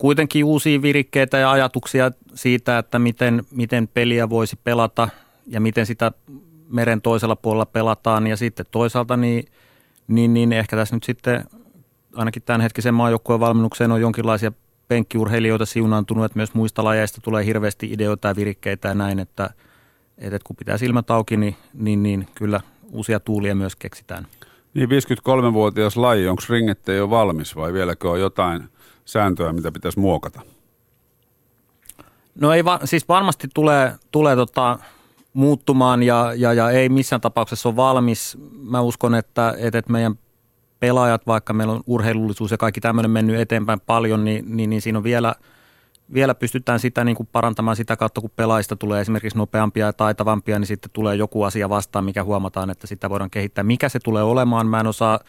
[0.03, 5.09] kuitenkin uusia virikkeitä ja ajatuksia siitä, että miten, miten peliä voisi pelata
[5.47, 6.13] ja miten sitä
[6.69, 8.27] meren toisella puolella pelataan.
[8.27, 9.45] Ja sitten toisaalta niin,
[10.09, 11.45] niin, niin ehkä tässä nyt sitten
[12.15, 14.53] ainakin tämänhetkisen maajoukkueen valmennukseen on jonkinlaisia
[14.89, 19.51] penkkiurheilijoita siunaantunut, että myös muista lajeista tulee hirveästi ideoita ja virikkeitä ja näin, että,
[20.19, 22.61] että kun pitää silmät auki, niin, niin, niin kyllä
[22.91, 24.27] uusia tuulia myös keksitään.
[24.75, 28.69] Niin 53-vuotias laji, onko ringette jo valmis vai vieläkö on jotain
[29.05, 30.41] sääntöä, mitä pitäisi muokata?
[32.35, 34.79] No ei, va- siis varmasti tulee, tulee tota,
[35.33, 38.39] muuttumaan ja, ja, ja ei missään tapauksessa ole valmis.
[38.53, 40.19] Mä uskon, että, että meidän
[40.81, 44.99] pelaajat, vaikka meillä on urheilullisuus ja kaikki tämmöinen mennyt eteenpäin paljon, niin, niin, niin siinä
[44.99, 45.35] on vielä,
[46.15, 50.59] vielä pystytään sitä niin kuin parantamaan sitä kautta, kun pelaajista tulee esimerkiksi nopeampia ja taitavampia,
[50.59, 53.65] niin sitten tulee joku asia vastaan, mikä huomataan, että sitä voidaan kehittää.
[53.65, 55.21] Mikä se tulee olemaan, mä en osaa,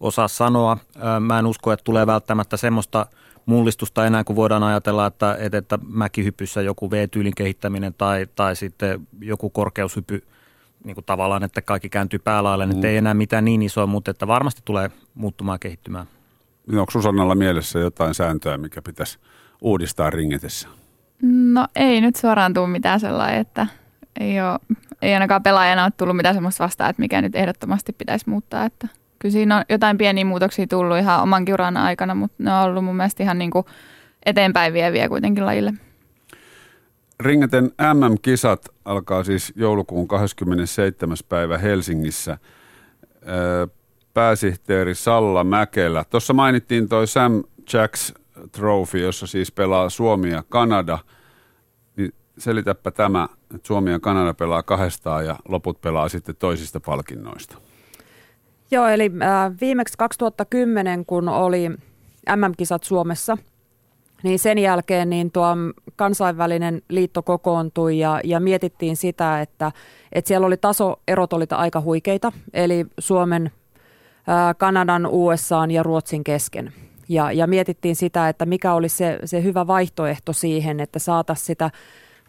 [0.00, 0.76] osaa sanoa.
[1.20, 3.06] Mä en usko, että tulee välttämättä semmoista
[3.50, 9.06] mullistusta enää, kun voidaan ajatella, että, että, että mäkihypyssä joku V-tyylin kehittäminen tai, tai sitten
[9.20, 10.22] joku korkeushypy–
[10.84, 12.72] niin kuin tavallaan, että kaikki kääntyy päälaille, mm.
[12.72, 16.06] että ei enää mitään niin isoa, mutta että varmasti tulee muuttumaan kehittymään.
[16.66, 19.18] Niin onko Susannalla mielessä jotain sääntöä, mikä pitäisi
[19.60, 20.68] uudistaa ringetessä?
[21.22, 23.66] No ei nyt suoraan tule mitään sellainen, että
[24.20, 24.58] ei, ole,
[25.02, 28.64] ei ainakaan pelaajana ole tullut mitään sellaista vastaan, että mikä nyt ehdottomasti pitäisi muuttaa.
[28.64, 28.88] Että
[29.20, 32.84] kyllä siinä on jotain pieniä muutoksia tullut ihan oman uran aikana, mutta ne on ollut
[32.84, 33.66] mun mielestä ihan niin kuin
[34.26, 35.72] eteenpäin vieviä kuitenkin lajille.
[37.20, 41.16] Ringeten MM-kisat alkaa siis joulukuun 27.
[41.28, 42.38] päivä Helsingissä.
[44.14, 46.04] Pääsihteeri Salla Mäkelä.
[46.10, 48.14] Tuossa mainittiin toi Sam Jacks
[48.52, 50.98] Trophy, jossa siis pelaa Suomi ja Kanada.
[51.96, 57.56] Niin selitäpä tämä, että Suomi ja Kanada pelaa kahdestaan ja loput pelaa sitten toisista palkinnoista.
[58.70, 61.68] Joo, eli äh, viimeksi 2010, kun oli
[62.36, 63.38] MM-kisat Suomessa–
[64.22, 65.56] niin sen jälkeen niin tuo
[65.96, 69.72] kansainvälinen liitto kokoontui ja, ja mietittiin sitä, että,
[70.12, 73.50] että siellä oli tasoerot oli aika huikeita, eli Suomen,
[74.58, 76.72] Kanadan, USA ja Ruotsin kesken.
[77.08, 81.70] Ja, ja mietittiin sitä, että mikä olisi se, se hyvä vaihtoehto siihen, että saataisiin sitä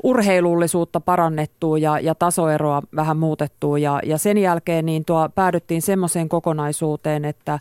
[0.04, 3.78] urheilullisuutta parannettua ja, ja tasoeroa vähän muutettua.
[3.78, 7.60] Ja, ja sen jälkeen niin tuo, päädyttiin semmoiseen kokonaisuuteen, että,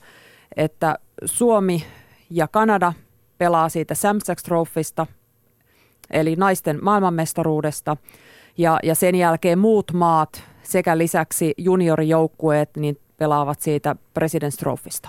[0.57, 1.85] että Suomi
[2.31, 2.93] ja Kanada–
[3.41, 5.07] pelaa siitä Samsax Trophysta,
[6.11, 7.97] eli naisten maailmanmestaruudesta.
[8.59, 15.09] Ja, ja sen jälkeen muut maat sekä lisäksi juniorijoukkueet niin pelaavat siitä President's Trophysta.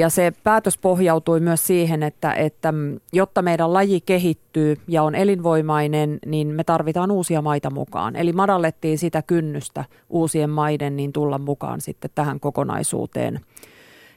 [0.00, 2.74] Ja se päätös pohjautui myös siihen, että, että
[3.12, 8.16] jotta meidän laji kehittyy ja on elinvoimainen, niin me tarvitaan uusia maita mukaan.
[8.16, 13.40] Eli madallettiin sitä kynnystä uusien maiden niin tulla mukaan sitten tähän kokonaisuuteen.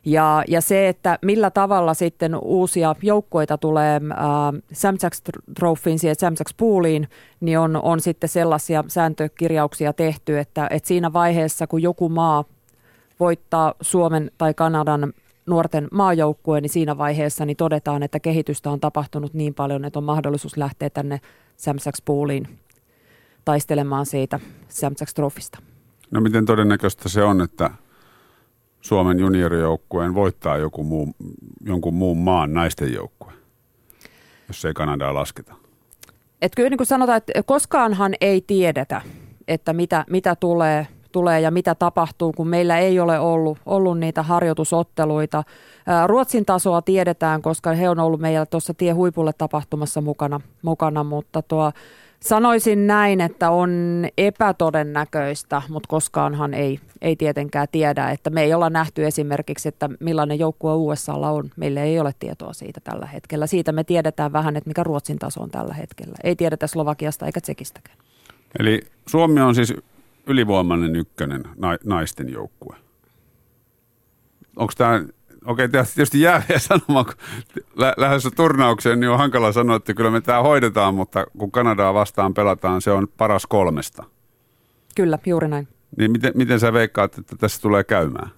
[0.06, 4.20] Ja, ja se, että millä tavalla sitten uusia joukkoita tulee äh,
[4.74, 5.22] Samsax
[5.60, 7.08] Trophyin ja Samsax Pooliin,
[7.40, 12.44] niin on, on sitten sellaisia sääntökirjauksia tehty, että, että siinä vaiheessa, kun joku maa
[13.20, 15.14] voittaa Suomen tai Kanadan
[15.46, 20.04] nuorten maajoukkueen, niin siinä vaiheessa niin todetaan, että kehitystä on tapahtunut niin paljon, että on
[20.04, 21.22] mahdollisuus lähteä tänne
[21.58, 22.60] Samsax Pooliin
[23.46, 25.60] taistelemaan siitä Samsax Trophysta.
[26.12, 27.70] No miten todennäköistä se on, että
[28.82, 31.16] Suomen juniorijoukkueen voittaa joku muu,
[31.66, 33.34] jonkun muun maan naisten joukkue,
[34.48, 35.56] jos ei Kanadaa lasketa?
[36.42, 39.02] Et kyllä niin kuin sanotaan, että koskaanhan ei tiedetä,
[39.48, 44.24] että mitä, mitä tulee, tulee ja mitä tapahtuu, kun meillä ei ole ollut, ollut niitä
[44.24, 45.44] harjoitusotteluita.
[46.08, 51.42] Ruotsin tasoa tiedetään, koska he on ollut meillä tuossa tie huipulle tapahtumassa mukana, mukana mutta
[51.42, 51.72] tuo
[52.24, 53.72] Sanoisin näin, että on
[54.18, 60.40] epätodennäköistä, mutta koskaanhan ei, ei tietenkään tiedä, että me ei olla nähty esimerkiksi, että millainen
[60.40, 61.50] joukkue USAlla on.
[61.56, 63.48] Meille ei ole tietoa siitä tällä hetkellä.
[63.48, 66.16] Siitä me tiedetään vähän, että mikä Ruotsin taso on tällä hetkellä.
[66.24, 67.98] Ei tiedetä Slovakiasta eikä Tsekistäkään.
[68.60, 69.74] Eli Suomi on siis
[70.28, 71.44] ylivoimainen ykkönen
[71.84, 72.76] naisten joukkue.
[74.56, 75.04] Onko tämä
[75.46, 77.16] okei, tietysti jää vielä sanomaan, kun
[77.76, 81.94] lä- lähdössä turnaukseen, niin on hankala sanoa, että kyllä me tämä hoidetaan, mutta kun Kanadaa
[81.94, 84.04] vastaan pelataan, se on paras kolmesta.
[84.96, 85.68] Kyllä, juuri näin.
[85.98, 88.30] Niin miten, miten sä veikkaat, että tässä tulee käymään?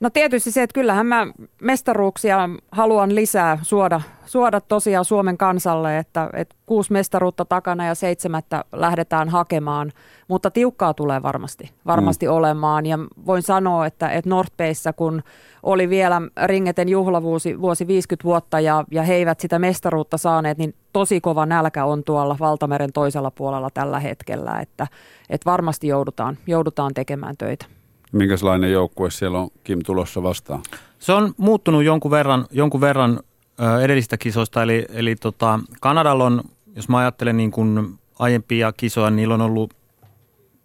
[0.00, 1.26] No tietysti se, että kyllähän mä
[1.60, 8.64] mestaruuksia haluan lisää suoda, suoda tosiaan Suomen kansalle, että, että kuusi mestaruutta takana ja seitsemättä
[8.72, 9.92] lähdetään hakemaan,
[10.28, 12.32] mutta tiukkaa tulee varmasti, varmasti mm.
[12.32, 12.86] olemaan.
[12.86, 15.22] Ja voin sanoa, että, että Northbayssä, kun
[15.62, 20.74] oli vielä Ringeten juhlavuosi vuosi 50 vuotta ja, ja he eivät sitä mestaruutta saaneet, niin
[20.92, 24.86] tosi kova nälkä on tuolla Valtameren toisella puolella tällä hetkellä, että,
[25.30, 27.66] että varmasti joudutaan, joudutaan tekemään töitä.
[28.12, 30.62] Minkälainen joukkue siellä on Kim tulossa vastaan?
[30.98, 33.20] Se on muuttunut jonkun verran, jonkun verran
[33.82, 36.42] edellisistä kisoista, eli, eli tota, Kanadalla on,
[36.76, 39.74] jos mä ajattelen niin kuin aiempia kisoja, niillä on ollut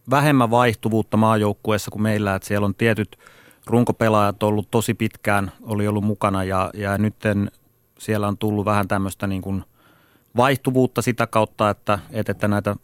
[0.10, 3.20] vähemmän vaihtuvuutta maajoukkueessa kuin meillä, että siellä on tietyt
[3.66, 7.16] runkopelaajat ollut tosi pitkään, oli ollut mukana ja, ja nyt
[8.00, 9.64] siellä on tullut vähän tämmöistä niin kuin
[10.38, 12.76] vaihtuvuutta sitä kautta, että, että näitä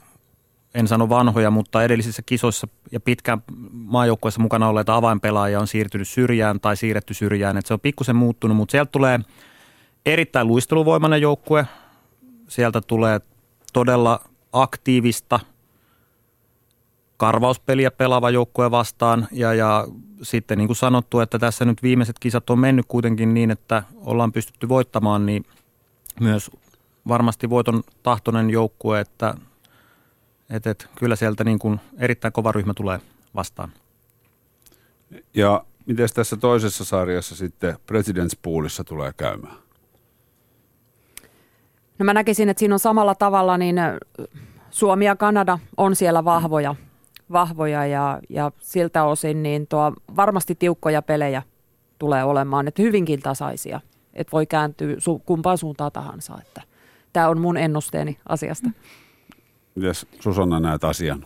[0.75, 6.59] en sano vanhoja, mutta edellisissä kisoissa ja pitkään maajoukkueessa mukana olleita avainpelaajia on siirtynyt syrjään
[6.59, 7.57] tai siirretty syrjään.
[7.57, 9.19] Että se on pikkusen muuttunut, mutta sieltä tulee
[10.05, 11.67] erittäin luisteluvoimainen joukkue.
[12.47, 13.21] Sieltä tulee
[13.73, 14.19] todella
[14.53, 15.39] aktiivista
[17.17, 19.27] karvauspeliä pelaava joukkue vastaan.
[19.31, 19.87] Ja, ja
[20.21, 24.31] sitten niin kuin sanottu, että tässä nyt viimeiset kisat on mennyt kuitenkin niin, että ollaan
[24.31, 25.45] pystytty voittamaan, niin
[26.19, 26.51] myös
[27.07, 29.33] varmasti voiton tahtoinen joukkue, että–
[30.51, 32.99] et, et, kyllä sieltä niin kuin erittäin kova ryhmä tulee
[33.35, 33.71] vastaan.
[35.33, 39.55] Ja miten tässä toisessa sarjassa sitten President's Poolissa tulee käymään?
[41.99, 43.75] No mä näkisin, että siinä on samalla tavalla, niin
[44.71, 46.75] Suomi ja Kanada on siellä vahvoja,
[47.31, 51.43] vahvoja ja, ja siltä osin niin tuo varmasti tiukkoja pelejä
[51.99, 53.81] tulee olemaan, että hyvinkin tasaisia,
[54.13, 56.61] että voi kääntyä su- kumpaan suuntaan tahansa, että
[57.13, 58.67] tämä on mun ennusteeni asiasta.
[58.67, 58.73] Mm.
[59.75, 61.25] Miten Susanna näet asian?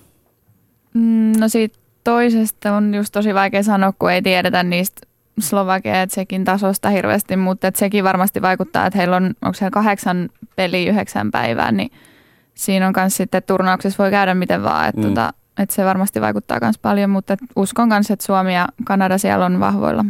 [0.93, 5.07] Mm, no siitä toisesta on just tosi vaikea sanoa, kun ei tiedetä niistä
[5.39, 9.71] Slovakia ja Tsekin tasosta hirveästi, mutta että sekin varmasti vaikuttaa, että heillä on, onko siellä
[9.71, 11.91] kahdeksan peli yhdeksän päivää, niin
[12.53, 15.07] siinä on myös sitten turnauksessa voi käydä miten vaan, että, mm.
[15.07, 19.45] tota, että se varmasti vaikuttaa myös paljon, mutta uskon myös, että Suomi ja Kanada siellä
[19.45, 20.05] on vahvoilla.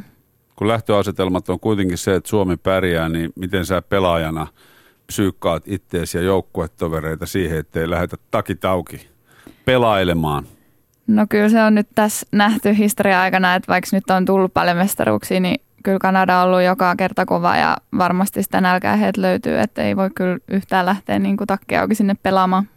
[0.55, 4.47] Kun lähtöasetelmat on kuitenkin se, että Suomi pärjää, niin miten sä pelaajana–
[5.07, 9.09] psyykkaat itteesi ja joukkuetovereita siihen, ettei lähetä takit auki
[9.65, 10.45] pelailemaan?
[11.07, 15.39] No kyllä se on nyt tässä nähty historia-aikana, että vaikka nyt on tullut paljon mestaruuksia,
[15.39, 19.83] niin kyllä Kanada on ollut joka kerta kova ja varmasti sitä nälkää heiltä löytyy, että
[19.83, 22.69] ei voi kyllä yhtään lähteä niin kuin takki auki sinne pelaamaan.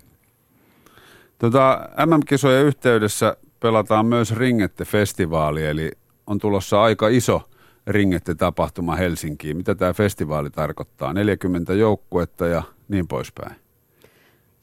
[1.38, 5.90] Tota, MM-kisojen yhteydessä pelataan myös Ringette-festivaali, eli
[6.26, 7.42] on tulossa aika iso–
[7.88, 9.56] Ringette-tapahtuma Helsinkiin.
[9.56, 11.12] Mitä tämä festivaali tarkoittaa?
[11.12, 13.56] 40 joukkuetta ja niin poispäin.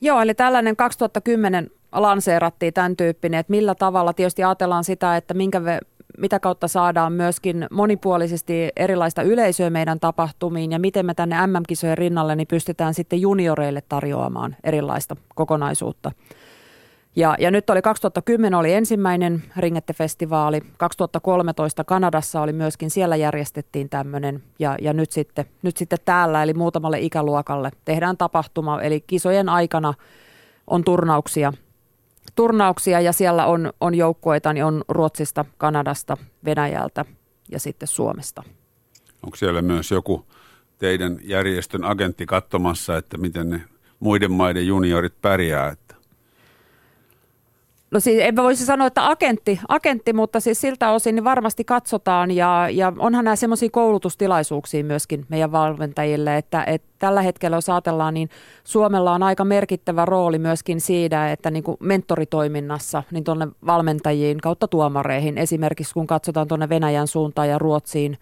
[0.02, 5.64] Joo, eli tällainen 2010 lanseerattiin tämän tyyppinen, että millä tavalla tietysti ajatellaan sitä, että minkä
[5.64, 5.80] ve,
[6.18, 12.36] mitä kautta saadaan myöskin monipuolisesti erilaista yleisöä meidän tapahtumiin ja miten me tänne MM-kisojen rinnalle
[12.36, 16.12] niin pystytään sitten junioreille tarjoamaan erilaista kokonaisuutta.
[17.16, 24.44] Ja, ja nyt oli 2010 oli ensimmäinen Ringette-festivaali, 2013 Kanadassa oli myöskin, siellä järjestettiin tämmöinen
[24.60, 29.94] ja, ja nyt, sitten, nyt sitten täällä eli muutamalle ikäluokalle tehdään tapahtuma, eli kisojen aikana
[30.68, 31.54] on turnauksia,
[32.36, 37.06] turnauksia ja siellä on, on joukkueita, niin on Ruotsista, Kanadasta, Venäjältä
[37.52, 38.44] ja sitten Suomesta.
[39.24, 40.26] Onko siellä myös joku
[40.78, 43.62] teidän järjestön agentti katsomassa, että miten ne
[44.00, 45.70] muiden maiden juniorit pärjää,
[47.92, 52.32] No siis en voisi sanoa, että agentti, agentti mutta siis siltä osin niin varmasti katsotaan
[52.32, 58.14] ja, ja onhan nämä semmoisia koulutustilaisuuksia myöskin meidän valmentajille, että, että tällä hetkellä jos ajatellaan,
[58.14, 58.30] niin
[58.64, 64.68] Suomella on aika merkittävä rooli myöskin siinä, että niin kuin mentoritoiminnassa niin tuonne valmentajiin kautta
[64.68, 68.18] tuomareihin, esimerkiksi kun katsotaan tuonne Venäjän suuntaan ja Ruotsiin,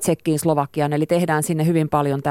[0.00, 2.22] Tsekkiin, Slovakiaan, eli tehdään sinne hyvin paljon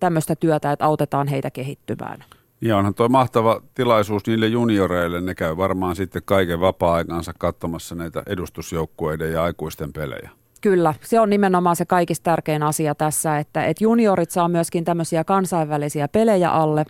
[0.00, 2.24] tämmöistä työtä, että autetaan heitä kehittymään.
[2.60, 5.20] Ja onhan tuo mahtava tilaisuus niille junioreille.
[5.20, 10.30] Ne käy varmaan sitten kaiken vapaa-aikansa katsomassa näitä edustusjoukkueiden ja aikuisten pelejä.
[10.60, 15.24] Kyllä, se on nimenomaan se kaikista tärkein asia tässä, että, että juniorit saa myöskin tämmöisiä
[15.24, 16.84] kansainvälisiä pelejä alle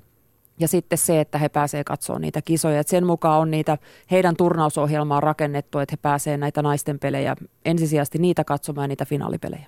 [0.58, 2.80] ja sitten se, että he pääsevät katsoa niitä kisoja.
[2.80, 3.78] Että sen mukaan on niitä
[4.10, 9.66] heidän turnausohjelmaa rakennettu, että he pääsevät näitä naisten pelejä ensisijaisesti niitä katsomaan ja niitä finaalipelejä.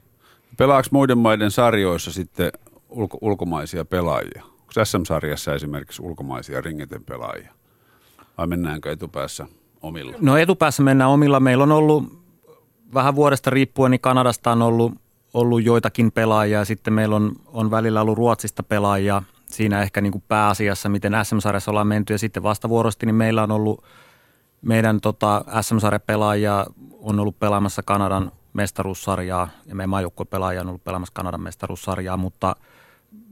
[0.56, 2.52] Pelaako muiden maiden sarjoissa sitten
[2.88, 4.51] ulko- ulkomaisia pelaajia?
[4.76, 7.52] Onko SM-sarjassa esimerkiksi ulkomaisia ringeten pelaajia?
[8.38, 9.46] Vai mennäänkö etupäässä
[9.82, 10.14] omilla?
[10.20, 11.40] No etupäässä mennään omilla.
[11.40, 12.22] Meillä on ollut
[12.94, 14.92] vähän vuodesta riippuen, niin Kanadasta on ollut,
[15.34, 16.64] ollut joitakin pelaajia.
[16.64, 19.22] Sitten meillä on, on välillä ollut Ruotsista pelaajia.
[19.46, 22.14] Siinä ehkä niin kuin pääasiassa, miten SM-sarjassa ollaan menty.
[22.14, 23.84] Ja sitten vastavuorosti, niin meillä on ollut
[24.62, 31.42] meidän tota, SM-sarjapelaajia on ollut pelaamassa Kanadan mestaruussarjaa ja meidän maajoukkuepelaaja on ollut pelaamassa Kanadan
[31.42, 32.56] mestaruussarjaa, mutta–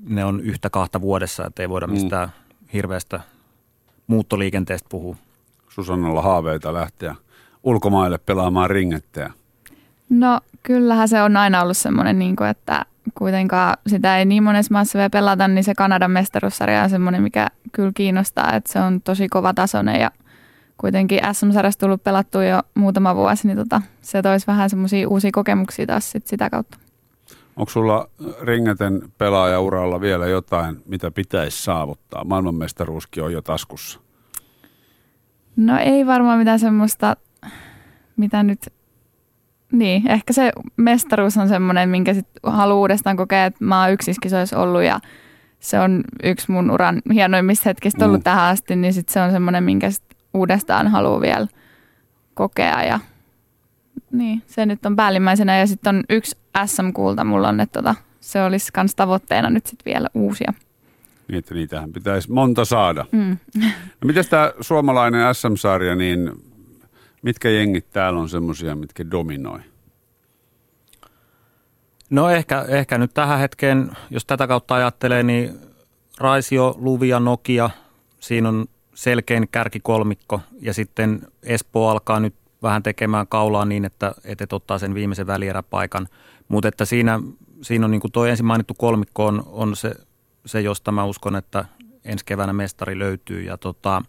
[0.06, 1.92] ne on yhtä kahta vuodessa, että ei voida mm.
[1.92, 2.68] mistään mm.
[2.72, 3.20] hirveästä
[4.06, 5.16] muuttoliikenteestä puhua.
[5.68, 7.14] Susannalla haaveita lähteä
[7.62, 9.32] ulkomaille pelaamaan ringetteä?
[10.08, 14.72] No kyllähän se on aina ollut semmoinen, niin kuin, että kuitenkaan sitä ei niin monessa
[14.72, 19.00] maassa vielä pelata, niin se Kanadan mestaruussarja on semmoinen, mikä kyllä kiinnostaa, että se on
[19.00, 20.10] tosi kova tasoinen ja
[20.76, 25.86] kuitenkin SM-sarjasta tullut pelattua jo muutama vuosi, niin tota, se toisi vähän semmoisia uusia kokemuksia
[25.86, 26.78] taas sit sitä kautta.
[27.60, 28.08] Onko sulla
[28.42, 32.24] ringeten pelaajauralla vielä jotain, mitä pitäisi saavuttaa?
[32.24, 34.00] Maailmanmestaruuskin on jo taskussa.
[35.56, 37.16] No ei varmaan mitään semmoista,
[38.16, 38.72] mitä nyt...
[39.72, 44.58] Niin, ehkä se mestaruus on semmoinen, minkä sit haluaa uudestaan kokea, että mä oon yksiskisoissa
[44.58, 45.00] ollut ja
[45.58, 48.24] se on yksi mun uran hienoimmista hetkistä ollut mm.
[48.24, 51.46] tähän asti, niin sit se on semmoinen, minkä sit uudestaan haluaa vielä
[52.34, 53.00] kokea ja
[54.12, 58.42] niin, se nyt on päällimmäisenä ja sitten on yksi SM-kulta mulla on, että tota, se
[58.42, 60.52] olisi myös tavoitteena nyt sitten vielä uusia.
[61.28, 63.06] Niin, että niitähän pitäisi monta saada.
[63.12, 63.36] Mm.
[64.00, 66.32] No miten tämä suomalainen SM-sarja, niin
[67.22, 69.60] mitkä jengit täällä on semmoisia, mitkä dominoi?
[72.10, 75.58] No ehkä, ehkä nyt tähän hetkeen, jos tätä kautta ajattelee, niin
[76.20, 77.70] Raisio, Luvia, Nokia,
[78.20, 84.56] siinä on selkein kärkikolmikko ja sitten Espoo alkaa nyt vähän tekemään kaulaa niin, että, että
[84.56, 86.08] ottaa sen viimeisen välieräpaikan.
[86.48, 87.20] Mutta että siinä,
[87.62, 89.94] siinä on niin kuin tuo ensin mainittu kolmikko on, on se,
[90.46, 91.64] se, josta mä uskon, että
[92.04, 93.42] ensi keväänä mestari löytyy.
[93.42, 94.02] Ja, tota,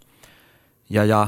[0.89, 1.27] ja, ja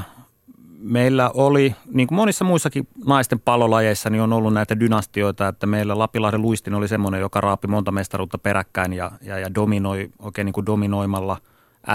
[0.78, 5.98] meillä oli, niin kuin monissa muissakin naisten pallolajeissa, niin on ollut näitä dynastioita, että meillä
[5.98, 10.52] Lapilahden luistin oli semmoinen, joka raapi monta mestaruutta peräkkäin ja, ja, ja dominoi, oikein niin
[10.52, 11.36] kuin dominoimalla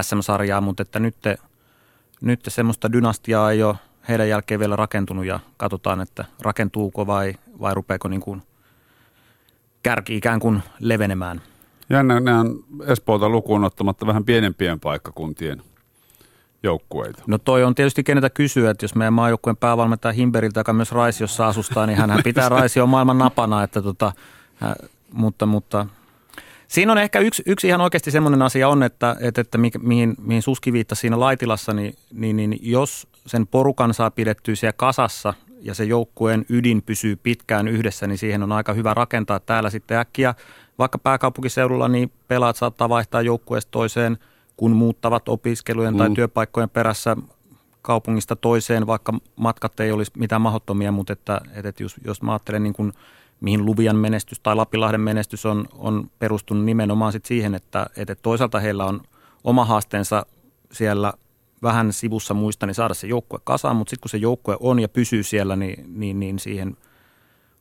[0.01, 1.15] SM-sarjaa, mutta että nyt,
[2.21, 3.75] nyt semmoista dynastiaa ei ole
[4.09, 8.41] heidän jälkeen vielä rakentunut ja katsotaan, että rakentuuko vai, vai rupeeko niin kuin
[9.83, 11.41] kärki ikään kuin levenemään.
[11.89, 15.61] Jännä, ne on Espoota lukuun ottamatta vähän pienempien paikkakuntien
[16.63, 17.23] joukkueita.
[17.27, 21.47] No toi on tietysti kenetä kysyä, että jos meidän maajoukkueen päävalmentaja Himberiltä, joka myös Raisiossa
[21.47, 24.11] asustaa, niin hän pitää Raisio maailman napana, että tota,
[24.55, 24.75] hä,
[25.13, 25.85] mutta, mutta
[26.69, 30.41] Siinä on ehkä yksi, yksi ihan oikeasti semmoinen asia on, että, että, että mihin, mihin
[30.41, 35.73] Suski viittasi siinä Laitilassa, niin, niin, niin jos sen porukan saa pidettyä siellä kasassa ja
[35.73, 40.35] se joukkueen ydin pysyy pitkään yhdessä, niin siihen on aika hyvä rakentaa täällä sitten äkkiä.
[40.79, 44.17] Vaikka pääkaupunkiseudulla niin pelaat saattaa vaihtaa joukkueesta toiseen,
[44.57, 45.97] kun muuttavat opiskelujen mm.
[45.97, 47.17] tai työpaikkojen perässä
[47.81, 52.63] kaupungista toiseen, vaikka matkat ei olisi mitään mahdottomia, mutta että, että jos, jos mä ajattelen
[52.63, 52.93] niin kuin–
[53.41, 58.59] mihin Luvian menestys tai Lapilahden menestys on, on perustunut nimenomaan sit siihen, että, että toisaalta
[58.59, 59.01] heillä on
[59.43, 60.25] oma haasteensa
[60.71, 61.13] siellä
[61.63, 64.89] vähän sivussa muista, niin saada se joukkue kasaan, mutta sitten kun se joukkue on ja
[64.89, 66.77] pysyy siellä, niin, niin, niin siihen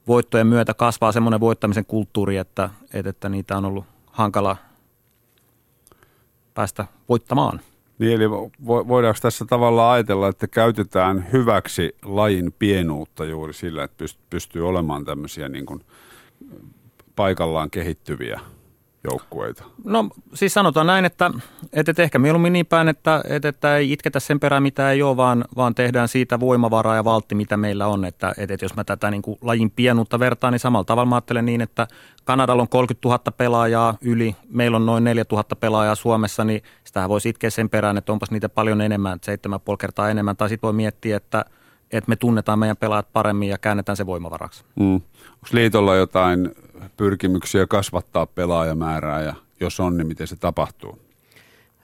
[0.06, 4.56] voittojen myötä kasvaa semmoinen voittamisen kulttuuri, että, että, että niitä on ollut hankala
[6.54, 7.60] päästä voittamaan.
[7.98, 8.30] Niin, eli
[8.66, 15.48] voidaanko tässä tavallaan ajatella, että käytetään hyväksi lajin pienuutta juuri sillä, että pystyy olemaan tämmöisiä
[15.48, 15.80] niin kuin
[17.16, 18.40] paikallaan kehittyviä
[19.04, 19.64] joukkueita?
[19.84, 21.30] No siis sanotaan näin, että,
[21.72, 25.02] että, että ehkä mieluummin niin päin, että, että, että ei itketä sen perään, mitä ei
[25.02, 28.04] ole, vaan, vaan tehdään siitä voimavaraa ja valtti, mitä meillä on.
[28.04, 31.14] Että, että, että jos mä tätä niin kuin lajin pienuutta vertaan, niin samalla tavalla mä
[31.14, 31.86] ajattelen niin, että
[32.24, 37.08] Kanadalla on 30 000 pelaajaa yli, meillä on noin 4 000 pelaajaa Suomessa, niin sitä
[37.08, 39.18] voisi itkeä sen perään, että onpas niitä paljon enemmän,
[39.70, 40.36] 7,5 kertaa enemmän.
[40.36, 41.44] Tai sitten voi miettiä, että,
[41.90, 44.64] että me tunnetaan meidän pelaajat paremmin ja käännetään se voimavaraksi.
[44.76, 44.94] Mm.
[44.94, 46.50] Onko liitolla jotain
[46.96, 50.98] pyrkimyksiä kasvattaa pelaajamäärää ja jos on, niin miten se tapahtuu?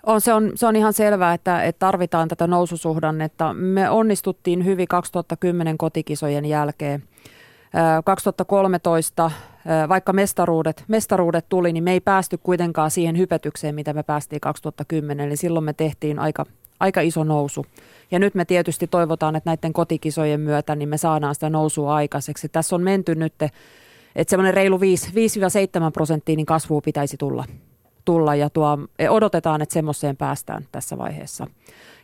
[0.07, 3.55] On, se, on, se on ihan selvää, että, että tarvitaan tätä noususuhdannetta.
[3.55, 7.03] Me onnistuttiin hyvin 2010 kotikisojen jälkeen.
[8.05, 9.31] 2013,
[9.89, 15.27] vaikka mestaruudet, mestaruudet tuli, niin me ei päästy kuitenkaan siihen hypetykseen, mitä me päästiin 2010.
[15.27, 16.47] Eli silloin me tehtiin aika,
[16.81, 17.67] aika iso nousu.
[18.11, 22.49] Ja nyt me tietysti toivotaan, että näiden kotikisojen myötä niin me saadaan sitä nousua aikaiseksi.
[22.49, 23.35] Tässä on menty nyt,
[24.17, 24.81] että semmoinen reilu 5-7
[25.93, 27.45] prosenttia niin kasvua pitäisi tulla.
[28.05, 28.79] tulla ja tuo,
[29.11, 31.47] odotetaan, että semmoiseen päästään tässä vaiheessa.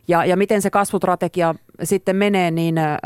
[0.07, 2.97] Ja, ja miten se kasvustrategia sitten menee, niin äh,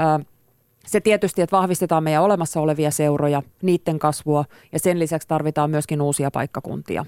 [0.85, 6.01] se tietysti, että vahvistetaan meidän olemassa olevia seuroja, niiden kasvua ja sen lisäksi tarvitaan myöskin
[6.01, 7.05] uusia paikkakuntia.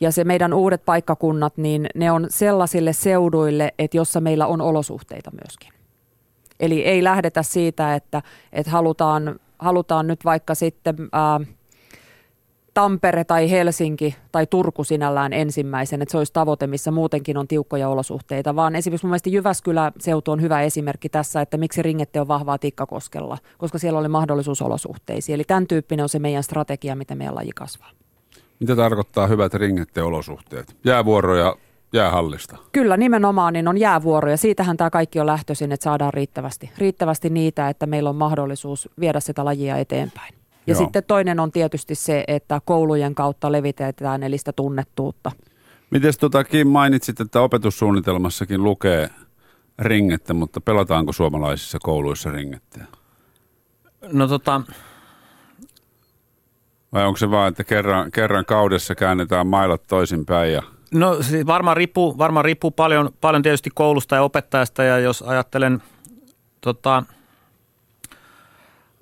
[0.00, 5.30] Ja se meidän uudet paikkakunnat, niin ne on sellaisille seuduille, että jossa meillä on olosuhteita
[5.30, 5.72] myöskin.
[6.60, 8.22] Eli ei lähdetä siitä, että,
[8.52, 11.40] että halutaan, halutaan nyt vaikka sitten ää,
[12.74, 17.88] Tampere tai Helsinki tai Turku sinällään ensimmäisen, että se olisi tavoite, missä muutenkin on tiukkoja
[17.88, 22.58] olosuhteita, vaan esimerkiksi mun mielestä Jyväskylä-seutu on hyvä esimerkki tässä, että miksi ringette on vahvaa
[22.58, 25.34] Tikkakoskella, koska siellä oli mahdollisuus olosuhteisiin.
[25.34, 27.90] Eli tämän tyyppinen on se meidän strategia, miten meidän laji kasvaa.
[28.60, 30.76] Mitä tarkoittaa hyvät ringetteolosuhteet?
[30.84, 31.56] Jäävuoroja
[31.92, 32.56] jäähallista.
[32.72, 34.36] Kyllä, nimenomaan niin on jäävuoroja.
[34.36, 39.20] Siitähän tämä kaikki on lähtöisin, että saadaan riittävästi, riittävästi niitä, että meillä on mahdollisuus viedä
[39.20, 40.34] sitä lajia eteenpäin.
[40.66, 40.78] Ja Joo.
[40.78, 45.32] sitten toinen on tietysti se, että koulujen kautta levitetään eli sitä tunnettuutta.
[45.90, 49.10] Miten tota, Kim mainitsit, että opetussuunnitelmassakin lukee
[49.78, 52.84] ringettä, mutta pelataanko suomalaisissa kouluissa ringettä?
[54.12, 54.60] No tota,
[56.92, 60.62] vai onko se vaan, että kerran, kerran kaudessa käännetään mailat toisinpäin ja
[60.94, 65.82] No siis varmaan riippuu, varmaan riippuu paljon, paljon tietysti koulusta ja opettajasta ja jos ajattelen,
[66.60, 67.02] tota,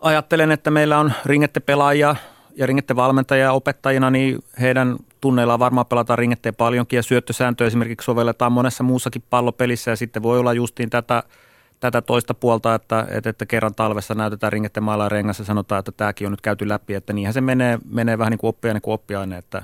[0.00, 2.16] ajattelen, että meillä on ringettepelaajia
[2.56, 8.84] ja ringettevalmentajia opettajina, niin heidän tunneillaan varmaan pelataan ringetteen paljonkin ja syöttösääntöä esimerkiksi sovelletaan monessa
[8.84, 11.22] muussakin pallopelissä ja sitten voi olla justiin tätä–
[11.80, 15.92] tätä toista puolta, että, että, että kerran talvessa näytetään ringette mailla rengassa ja sanotaan, että
[15.92, 18.94] tämäkin on nyt käyty läpi, että niinhän se menee, menee vähän niin kuin oppiaine kuin
[18.94, 19.62] oppiaine, että,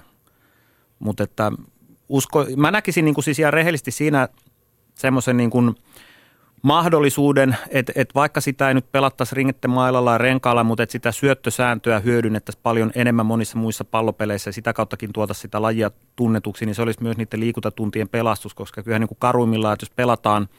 [0.99, 1.53] mutta että
[2.13, 4.29] usko, mä näkisin niin kuin siis ihan rehellisesti siinä
[4.95, 5.75] semmoisen niin kuin
[6.63, 11.13] mahdollisuuden, että, että vaikka sitä ei nyt pelattaisi ringette mailalla ja renkaalla, mutta että sitä
[11.13, 16.75] syöttösääntöä hyödynnettäisiin paljon enemmän monissa muissa pallopeleissä ja sitä kauttakin tuota sitä lajia tunnetuksi, niin
[16.75, 20.49] se olisi myös niiden liikuntatuntien pelastus, koska kyllä niin kuin karuimmillaan, että jos pelataan–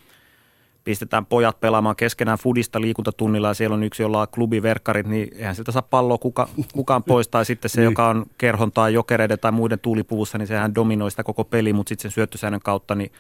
[0.84, 5.56] pistetään pojat pelaamaan keskenään fudista liikuntatunnilla ja siellä on yksi, jolla on klubiverkkarit, niin eihän
[5.56, 7.28] sieltä saa palloa kuka, kukaan pois.
[7.28, 7.92] Tai sitten se, niin.
[7.92, 11.90] joka on kerhon tai jokereiden tai muiden tuulipuvussa, niin sehän dominoi sitä koko peli, mutta
[11.90, 13.12] sitten sen syöttösäännön kautta niin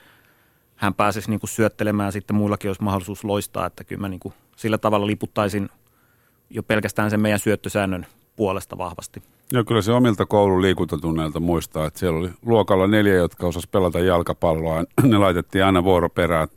[0.75, 4.19] hän pääsisi niin kuin syöttelemään ja sitten muillakin olisi mahdollisuus loistaa, että kyllä mä niin
[4.19, 5.69] kuin sillä tavalla liputtaisin
[6.49, 8.05] jo pelkästään sen meidän syöttösäännön
[8.35, 9.23] puolesta vahvasti.
[9.51, 13.99] Joo, kyllä se omilta koulun liikuntatunneilta muistaa, että siellä oli luokalla neljä, jotka osas pelata
[13.99, 14.83] jalkapalloa.
[15.03, 16.47] Ne laitettiin aina vuoroperään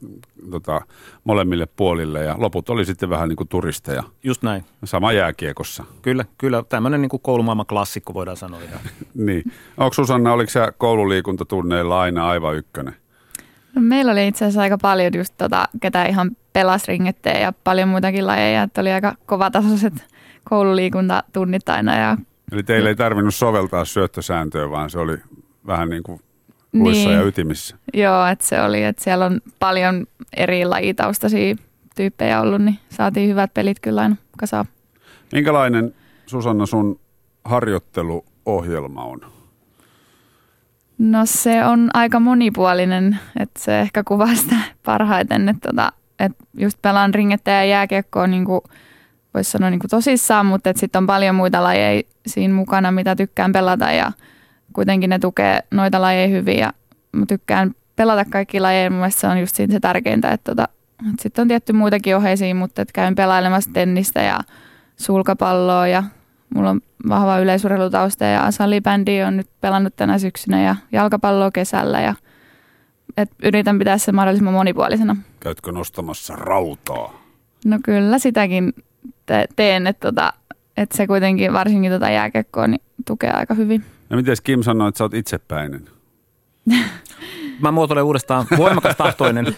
[0.50, 0.80] tota,
[1.24, 4.02] molemmille puolille ja loput oli sitten vähän niin kuin turisteja.
[4.22, 4.64] Just näin.
[4.84, 5.84] Sama jääkiekossa.
[6.02, 6.64] Kyllä, kyllä.
[6.68, 8.60] Tämmöinen niin kuin koulumaailman klassikko voidaan sanoa.
[8.60, 8.80] Ihan.
[9.26, 9.52] niin.
[9.76, 12.94] Onko Susanna, oliko sä koululiikuntatunneilla aina aivan ykkönen?
[13.74, 17.88] No, meillä oli itse asiassa aika paljon just tota, ketä ihan pelas ringetteen ja paljon
[17.88, 19.94] muitakin lajeja, että oli aika kovatasoiset
[20.44, 22.16] koululiikuntatunnit aina ja
[22.52, 25.16] Eli teille ei tarvinnut soveltaa syöttösääntöä, vaan se oli
[25.66, 26.20] vähän niin kuin
[26.72, 27.18] luissa niin.
[27.18, 27.76] ja ytimissä.
[27.94, 31.56] Joo, että se oli, että siellä on paljon eri lajitaustaisia
[31.96, 34.66] tyyppejä ollut, niin saatiin hyvät pelit kyllä aina kasaan.
[35.32, 35.94] Minkälainen,
[36.26, 37.00] Susanna, sun
[37.44, 39.20] harjoitteluohjelma on?
[40.98, 46.82] No se on aika monipuolinen, että se ehkä kuvaa sitä parhaiten, että, tota, että just
[46.82, 48.60] pelaan ringettä ja jääkiekkoa niin kuin–
[49.36, 53.52] voisi sanoa niin kuin tosissaan, mutta sitten on paljon muita lajeja siinä mukana, mitä tykkään
[53.52, 54.12] pelata ja
[54.72, 56.72] kuitenkin ne tukee noita lajeja hyvin ja
[57.12, 58.90] mä tykkään pelata kaikki lajeja.
[58.90, 60.68] Mun se on just siinä se tärkeintä, että, tota,
[61.10, 64.40] että sitten on tietty muitakin oheisia, mutta että käyn pelailemassa tennistä ja
[64.96, 66.02] sulkapalloa ja
[66.54, 72.14] mulla on vahva yleisurheilutausta ja salibändi on nyt pelannut tänä syksynä ja jalkapalloa kesällä ja
[73.16, 75.16] et yritän pitää se mahdollisimman monipuolisena.
[75.40, 77.22] Käytkö nostamassa rautaa?
[77.64, 78.72] No kyllä sitäkin
[79.26, 80.32] te- teen, että, tota,
[80.76, 83.84] että se kuitenkin varsinkin tota jääkekkoa niin tukee aika hyvin.
[84.10, 85.88] Ja miten Kim sanoi, että sä oot itsepäinen?
[87.60, 89.46] Mä muotoilen uudestaan voimakas tahtoinen.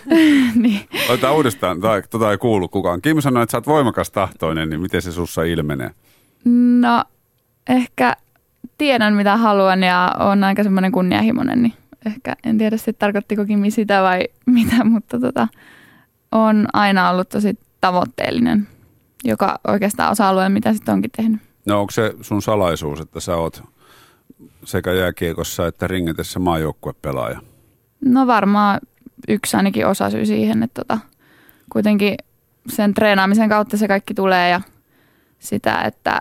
[0.54, 0.80] niin.
[1.08, 3.02] Otetaan uudestaan, tai tota ei kuulu kukaan.
[3.02, 5.90] Kim sanoi, että sä oot voimakas tahtoinen, niin miten se sussa ilmenee?
[6.80, 7.04] No
[7.68, 8.16] ehkä
[8.78, 11.74] tiedän mitä haluan ja on aika semmoinen kunnianhimoinen, niin
[12.06, 15.48] ehkä en tiedä sitten tarkoittiko Kimi sitä vai mitä, mutta tota,
[16.32, 18.68] on aina ollut tosi tavoitteellinen,
[19.24, 21.40] joka oikeastaan osa-alue, mitä sitten onkin tehnyt.
[21.66, 23.62] No onko se sun salaisuus, että sä oot
[24.64, 27.40] sekä jääkiekossa että ringetessä maajoukkuepelaaja?
[28.04, 28.80] No varmaan
[29.28, 30.98] yksi ainakin osa syy siihen, että tota,
[31.72, 32.14] kuitenkin
[32.68, 34.60] sen treenaamisen kautta se kaikki tulee ja
[35.38, 36.20] sitä, että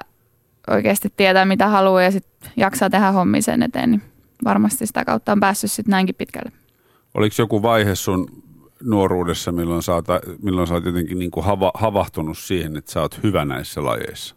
[0.68, 4.02] oikeasti tietää mitä haluaa ja sitten jaksaa tehdä hommia sen eteen, niin
[4.46, 6.52] varmasti sitä kautta on päässyt sitten näinkin pitkälle.
[7.14, 8.44] Oliko joku vaihe sun
[8.84, 10.06] nuoruudessa, milloin sä oot,
[10.42, 14.36] milloin sä oot jotenkin niin kuin hava, havahtunut siihen, että sä oot hyvä näissä lajeissa?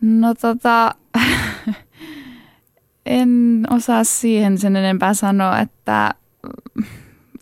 [0.00, 0.94] No tota,
[3.06, 6.14] en osaa siihen sen enempää sanoa, että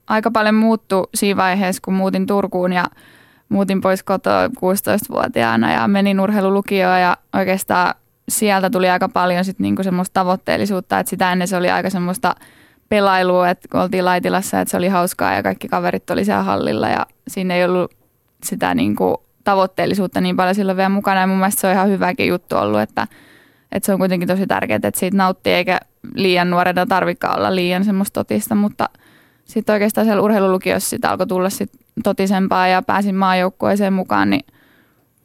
[0.06, 2.84] aika paljon muuttui siinä vaiheessa, kun muutin Turkuun ja
[3.48, 7.94] muutin pois kotoa 16-vuotiaana ja menin urheilulukioon ja oikeastaan
[8.28, 12.34] sieltä tuli aika paljon sit niinku semmoista tavoitteellisuutta, että sitä ennen se oli aika semmoista
[12.92, 16.88] pelailua, että kun oltiin Laitilassa, että se oli hauskaa ja kaikki kaverit oli siellä hallilla
[16.88, 17.94] ja siinä ei ollut
[18.44, 22.28] sitä niinku tavoitteellisuutta niin paljon silloin vielä mukana ja mun mielestä se on ihan hyväkin
[22.28, 23.06] juttu ollut, että,
[23.72, 25.80] että se on kuitenkin tosi tärkeää, että siitä nauttii eikä
[26.14, 28.88] liian nuorena tarvikaan olla liian semmoista totista, mutta
[29.44, 31.72] sitten oikeastaan siellä urheilulukiossa sitä alkoi tulla sit
[32.04, 34.46] totisempaa ja pääsin maajoukkueeseen mukaan, niin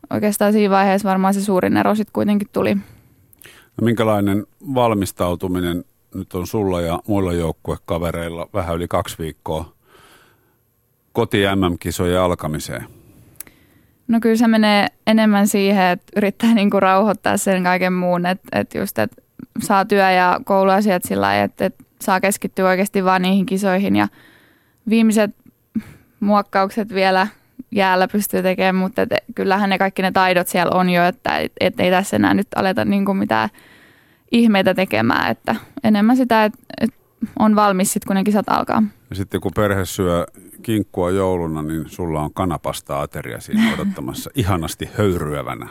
[0.10, 2.76] oikeastaan siinä vaiheessa varmaan se suurin ero sitten kuitenkin tuli.
[2.76, 4.46] No minkälainen
[4.76, 5.84] valmistautuminen
[6.18, 9.74] nyt on sulla ja muilla joukkuekavereilla vähän yli kaksi viikkoa
[11.14, 12.84] koti MM-kisojen alkamiseen?
[14.08, 18.78] No kyllä se menee enemmän siihen, että yrittää niinku rauhoittaa sen kaiken muun, että, että
[18.78, 19.22] just, että
[19.62, 24.08] saa työ- ja kouluasiat sillä lailla, että, että saa keskittyä oikeasti vaan niihin kisoihin ja
[24.90, 25.32] viimeiset
[26.20, 27.28] muokkaukset vielä
[27.72, 31.52] jäällä pystyy tekemään, mutta et, kyllähän ne kaikki ne taidot siellä on jo, että et,
[31.60, 33.50] et ei tässä enää nyt aleta niinku mitään
[34.32, 36.94] ihmeitä tekemään, että enemmän sitä, että et
[37.40, 38.84] on valmis sitten, kun ne kisat alkaa.
[39.10, 40.26] Ja sitten kun perhe syö
[40.62, 45.68] kinkkua jouluna, niin sulla on kanapasta ateria siinä odottamassa ihanasti höyryävänä.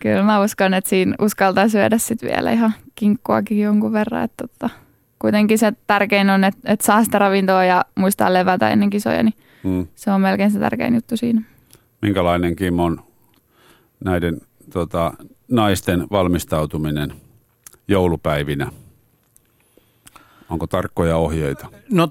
[0.00, 4.24] Kyllä mä uskon, että siinä uskaltaa syödä sitten vielä ihan kinkkuakin jonkun verran.
[4.24, 4.70] Että tota,
[5.18, 9.34] kuitenkin se tärkein on, että, että saa sitä ravintoa ja muistaa levätä ennen kisoja, niin
[9.64, 9.86] hmm.
[9.94, 11.42] se on melkein se tärkein juttu siinä.
[12.02, 13.00] Minkälainen Kim on
[14.04, 14.40] näiden
[14.72, 15.12] tota,
[15.48, 17.12] naisten valmistautuminen
[17.92, 18.70] joulupäivinä?
[20.50, 21.66] Onko tarkkoja ohjeita?
[21.90, 22.08] No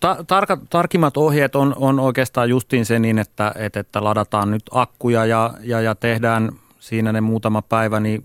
[0.00, 4.62] ta- tarka, tarkimmat ohjeet on, on oikeastaan justiin se niin, että, että, että ladataan nyt
[4.70, 8.24] akkuja ja, ja, ja tehdään siinä ne muutama päivä, niin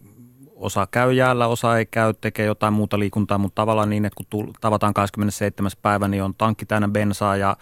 [0.55, 4.53] osa käy jäällä, osa ei käy, tekee jotain muuta liikuntaa, mutta tavallaan niin, että kun
[4.61, 5.71] tavataan 27.
[5.81, 7.57] päivä, niin on tankki täynnä bensaa ja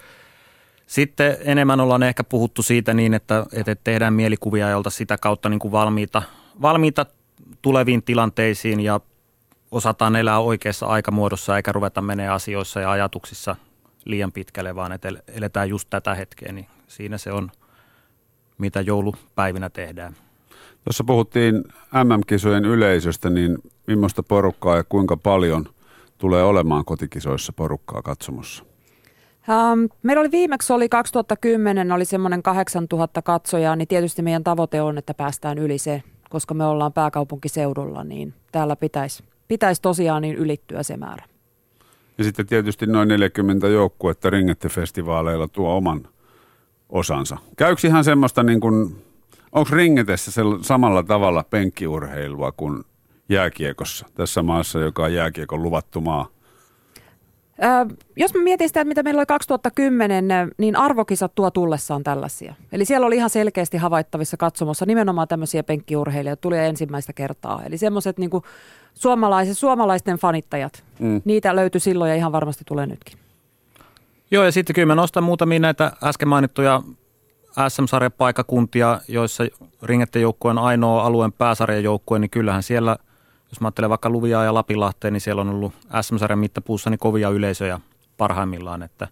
[0.87, 5.59] sitten enemmän ollaan ehkä puhuttu siitä niin, että, että tehdään mielikuvia oltaisiin sitä kautta niin
[5.59, 6.21] kuin valmiita,
[6.61, 7.05] valmiita
[7.61, 8.99] tuleviin tilanteisiin ja
[9.73, 13.55] osataan elää oikeassa aikamuodossa eikä ruveta menee asioissa ja ajatuksissa
[14.05, 17.51] liian pitkälle, vaan että eletään just tätä hetkeä, niin siinä se on,
[18.57, 20.15] mitä joulupäivinä tehdään.
[20.83, 21.63] Tuossa puhuttiin
[22.03, 23.57] MM-kisojen yleisöstä, niin
[23.87, 25.65] millaista porukkaa ja kuinka paljon
[26.17, 28.63] tulee olemaan kotikisoissa porukkaa katsomossa?
[29.73, 34.97] Um, meillä oli viimeksi oli 2010 oli semmoinen 8000 katsojaa, niin tietysti meidän tavoite on,
[34.97, 40.83] että päästään yli se, koska me ollaan pääkaupunkiseudulla, niin täällä pitäisi pitäisi tosiaan niin ylittyä
[40.83, 41.23] se määrä.
[42.17, 46.07] Ja sitten tietysti noin 40 joukkuetta ringettefestivaaleilla tuo oman
[46.89, 47.37] osansa.
[47.57, 49.03] Käykö ihan semmoista niin kuin,
[49.51, 52.83] onko ringetessä samalla tavalla penkkiurheilua kuin
[53.29, 56.27] jääkiekossa tässä maassa, joka on jääkiekon luvattu maa?
[58.15, 60.25] Jos mä mietin sitä, että mitä meillä oli 2010,
[60.57, 62.55] niin arvokisat tuo tullessaan tällaisia.
[62.71, 67.63] Eli siellä oli ihan selkeästi havaittavissa katsomossa nimenomaan tämmöisiä penkkiurheilijoita, tuli ensimmäistä kertaa.
[67.63, 68.29] Eli semmoiset niin
[68.93, 71.21] suomalaiset, suomalaisten fanittajat, mm.
[71.25, 73.17] niitä löytyi silloin ja ihan varmasti tulee nytkin.
[74.31, 76.81] Joo, ja sitten kyllä mä nostan muutamia näitä äsken mainittuja
[77.69, 79.43] SM-sarjan paikakuntia, joissa
[79.83, 82.97] ringettejoukkue on ainoa alueen pääsarjajoukkue, niin kyllähän siellä–
[83.53, 87.29] jos mä ajattelen vaikka Luvia ja Lapilahteen, niin siellä on ollut SM-sarjan mittapuussa niin kovia
[87.29, 87.79] yleisöjä
[88.17, 89.07] parhaimmillaan, että,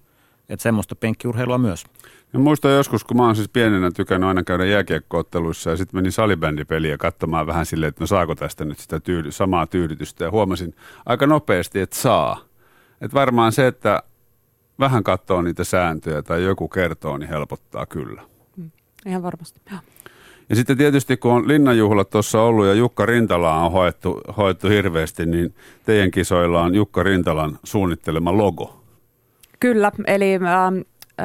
[0.49, 1.83] että semmoista penkkiurheilua myös.
[2.33, 6.11] Ja muistan joskus, kun mä oon siis pienenä tykännyt aina käydä jääkiekkootteluissa ja sitten menin
[6.11, 10.75] salibändipeliä katsomaan vähän silleen, että no saako tästä nyt sitä tyydy, samaa tyydytystä ja huomasin
[11.05, 12.39] aika nopeasti, että saa.
[13.01, 14.03] Että varmaan se, että
[14.79, 18.21] vähän katsoo niitä sääntöjä tai joku kertoo, niin helpottaa kyllä.
[18.57, 18.71] Mm,
[19.05, 19.79] ihan varmasti, joo.
[20.49, 25.25] Ja sitten tietysti kun on linnanjuhlat tuossa ollut ja Jukka Rintala on hoettu, hoettu hirveästi,
[25.25, 25.55] niin
[25.85, 28.83] teidän kisoilla on Jukka Rintalan suunnittelema logo.
[29.59, 30.79] Kyllä, eli ähm,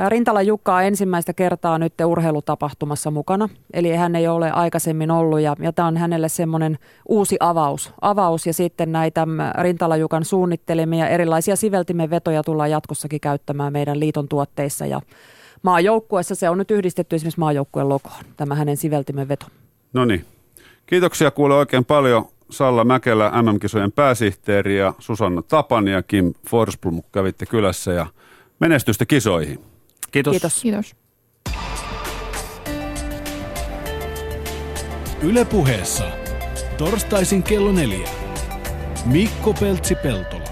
[0.08, 5.56] Rintala Jukka on ensimmäistä kertaa nyt urheilutapahtumassa mukana, eli hän ei ole aikaisemmin ollut ja,
[5.58, 6.78] ja tämä on hänelle semmoinen
[7.08, 8.46] uusi avaus, avaus.
[8.46, 14.28] Ja sitten näitä mm, Rintala Jukan suunnittelemia erilaisia siveltimen vetoja tullaan jatkossakin käyttämään meidän liiton
[14.28, 14.86] tuotteissa.
[14.86, 15.00] Ja
[15.62, 19.46] maajoukkueessa se on nyt yhdistetty esimerkiksi maajoukkueen logoon, tämä hänen siveltimen veto.
[19.92, 20.24] No niin,
[20.86, 27.46] kiitoksia kuule oikein paljon Salla Mäkelä, MM-kisojen pääsihteeri ja Susanna Tapani ja Kim Forsblom kävitte
[27.46, 27.92] kylässä.
[27.92, 28.06] Ja
[28.60, 29.75] menestystä kisoihin.
[30.16, 30.32] Kiitos.
[30.32, 30.62] Kiitos.
[30.62, 30.94] Kiitos.
[35.22, 36.04] Ylepuheessa
[36.78, 38.08] torstaisin kello neljä.
[39.04, 40.46] Mikko Peltsi-Peltola.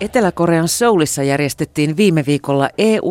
[0.00, 3.08] Etelä-Korean Soulissa järjestettiin viime viikolla EU